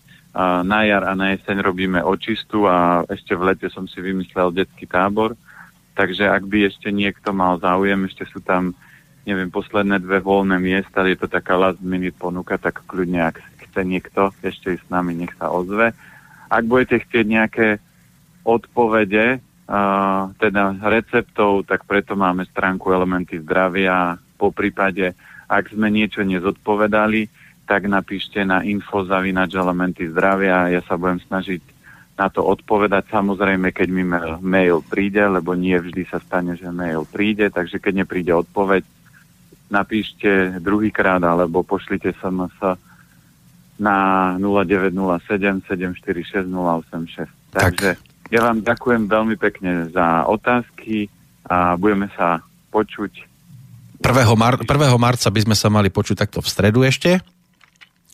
na 0.65 0.81
jar 0.85 1.05
a 1.05 1.13
na 1.13 1.33
jeseň 1.33 1.61
robíme 1.61 2.01
očistu 2.01 2.65
a 2.65 3.05
ešte 3.05 3.37
v 3.37 3.53
lete 3.53 3.67
som 3.69 3.85
si 3.85 4.01
vymyslel 4.01 4.49
detský 4.49 4.89
tábor. 4.89 5.37
Takže 5.93 6.25
ak 6.25 6.49
by 6.49 6.73
ešte 6.73 6.89
niekto 6.89 7.29
mal 7.37 7.61
záujem, 7.61 8.09
ešte 8.09 8.25
sú 8.25 8.41
tam 8.41 8.73
neviem, 9.29 9.53
posledné 9.53 10.01
dve 10.03 10.19
voľné 10.19 10.57
miesta, 10.59 11.05
je 11.05 11.15
to 11.15 11.29
taká 11.31 11.55
last 11.55 11.79
minute 11.79 12.17
ponuka, 12.17 12.59
tak 12.59 12.81
kľudne, 12.89 13.23
ak 13.29 13.39
chce 13.69 13.81
niekto 13.85 14.35
ešte 14.43 14.75
s 14.75 14.85
nami, 14.91 15.15
nech 15.15 15.31
sa 15.39 15.47
ozve. 15.47 15.95
Ak 16.51 16.63
budete 16.67 17.05
chcieť 17.07 17.25
nejaké 17.25 17.67
odpovede, 18.43 19.39
uh, 19.67 20.31
teda 20.39 20.79
receptov, 20.83 21.67
tak 21.67 21.87
preto 21.87 22.17
máme 22.17 22.47
stránku 22.47 22.91
Elementy 22.91 23.39
zdravia. 23.39 24.17
Po 24.35 24.51
prípade, 24.51 25.15
ak 25.47 25.71
sme 25.71 25.87
niečo 25.93 26.23
nezodpovedali, 26.23 27.27
tak 27.63 27.87
napíšte 27.87 28.43
na 28.43 28.61
info 28.63 29.07
zavinač 29.07 29.55
Elementy 29.55 30.11
zdravia. 30.11 30.71
Ja 30.71 30.81
sa 30.83 30.99
budem 30.99 31.23
snažiť 31.23 31.61
na 32.13 32.29
to 32.29 32.45
odpovedať. 32.45 33.09
Samozrejme, 33.09 33.73
keď 33.73 33.87
mi 33.89 34.03
mail 34.43 34.85
príde, 34.85 35.23
lebo 35.25 35.57
nie 35.57 35.73
vždy 35.79 36.05
sa 36.05 36.21
stane, 36.21 36.53
že 36.53 36.69
mail 36.69 37.09
príde, 37.09 37.49
takže 37.49 37.81
keď 37.81 38.05
nepríde 38.05 38.33
odpoveď, 38.35 38.85
napíšte 39.73 40.61
druhýkrát 40.61 41.23
alebo 41.25 41.65
pošlite 41.65 42.13
sa 42.21 42.29
na 43.81 43.97
0907 44.37 45.65
746 45.65 46.45
086. 46.45 47.25
Takže 47.49 48.12
ja 48.33 48.41
vám 48.41 48.65
ďakujem 48.65 49.05
veľmi 49.05 49.37
pekne 49.37 49.93
za 49.93 50.25
otázky 50.25 51.05
a 51.45 51.77
budeme 51.77 52.09
sa 52.17 52.41
počuť. 52.73 53.29
1. 54.01 54.09
Mar- 54.33 54.65
1. 54.65 54.65
marca 54.97 55.29
by 55.29 55.41
sme 55.45 55.55
sa 55.55 55.69
mali 55.69 55.93
počuť 55.93 56.25
takto 56.25 56.41
v 56.41 56.49
stredu 56.49 56.81
ešte. 56.81 57.21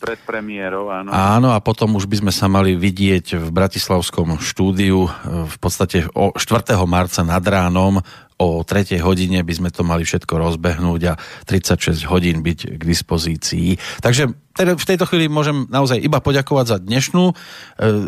Pred 0.00 0.20
premiérou, 0.24 0.88
áno. 0.92 1.12
Áno, 1.12 1.48
a 1.52 1.60
potom 1.60 1.96
už 1.96 2.08
by 2.08 2.24
sme 2.24 2.32
sa 2.32 2.48
mali 2.48 2.72
vidieť 2.76 3.36
v 3.36 3.48
Bratislavskom 3.52 4.40
štúdiu 4.40 5.08
v 5.28 5.56
podstate 5.60 6.08
o 6.16 6.32
4. 6.36 6.76
marca 6.88 7.20
nad 7.24 7.44
ránom 7.44 8.00
o 8.40 8.64
3. 8.64 8.96
hodine 9.04 9.44
by 9.44 9.52
sme 9.52 9.68
to 9.68 9.84
mali 9.84 10.08
všetko 10.08 10.32
rozbehnúť 10.40 11.02
a 11.12 11.14
36 11.44 12.08
hodín 12.08 12.40
byť 12.40 12.80
k 12.80 12.82
dispozícii. 12.82 13.76
Takže 14.00 14.32
teda 14.56 14.80
v 14.80 14.88
tejto 14.88 15.04
chvíli 15.04 15.28
môžem 15.28 15.68
naozaj 15.68 16.00
iba 16.00 16.24
poďakovať 16.24 16.66
za 16.66 16.78
dnešnú 16.80 17.24
e, 17.30 17.34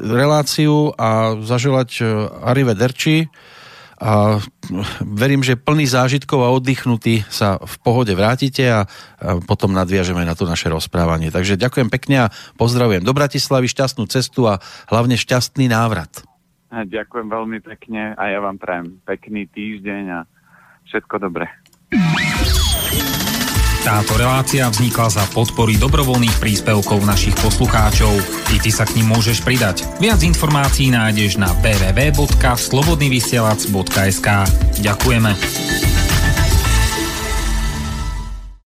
reláciu 0.09 0.97
a 0.97 1.37
zaželať 1.37 1.91
e, 2.01 2.03
Arrive 2.49 2.73
Derči 2.73 3.29
a 4.03 4.43
verím, 4.99 5.47
že 5.47 5.55
plný 5.55 5.87
zážitkov 5.87 6.43
a 6.43 6.51
oddychnutý 6.51 7.23
sa 7.31 7.63
v 7.63 7.75
pohode 7.87 8.11
vrátite 8.19 8.67
a, 8.67 8.89
potom 9.47 9.71
nadviažeme 9.71 10.27
na 10.27 10.35
to 10.35 10.43
naše 10.43 10.67
rozprávanie. 10.67 11.31
Takže 11.31 11.55
ďakujem 11.55 11.87
pekne 11.87 12.27
a 12.27 12.33
pozdravujem 12.59 13.07
do 13.07 13.15
Bratislavy, 13.15 13.71
šťastnú 13.71 14.11
cestu 14.11 14.51
a 14.51 14.59
hlavne 14.91 15.15
šťastný 15.15 15.71
návrat. 15.71 16.27
Ďakujem 16.73 17.29
veľmi 17.29 17.61
pekne 17.61 18.17
a 18.17 18.33
ja 18.33 18.41
vám 18.41 18.57
prajem 18.57 18.97
pekný 19.05 19.45
týždeň 19.53 20.05
a 20.09 20.25
všetko 20.89 21.21
dobré. 21.21 21.45
Táto 23.83 24.15
relácia 24.15 24.71
vznikla 24.71 25.11
za 25.11 25.27
podpory 25.35 25.75
dobrovoľných 25.77 26.39
príspevkov 26.39 27.03
našich 27.05 27.35
poslucháčov. 27.43 28.15
I 28.55 28.63
ty 28.63 28.71
sa 28.71 28.87
k 28.87 28.95
ním 28.97 29.07
môžeš 29.13 29.43
pridať. 29.43 29.83
Viac 29.99 30.23
informácií 30.23 30.95
nájdeš 30.95 31.35
na 31.37 31.51
www.slobodnyvysielac.sk 31.61 34.29
Ďakujeme. 34.81 35.92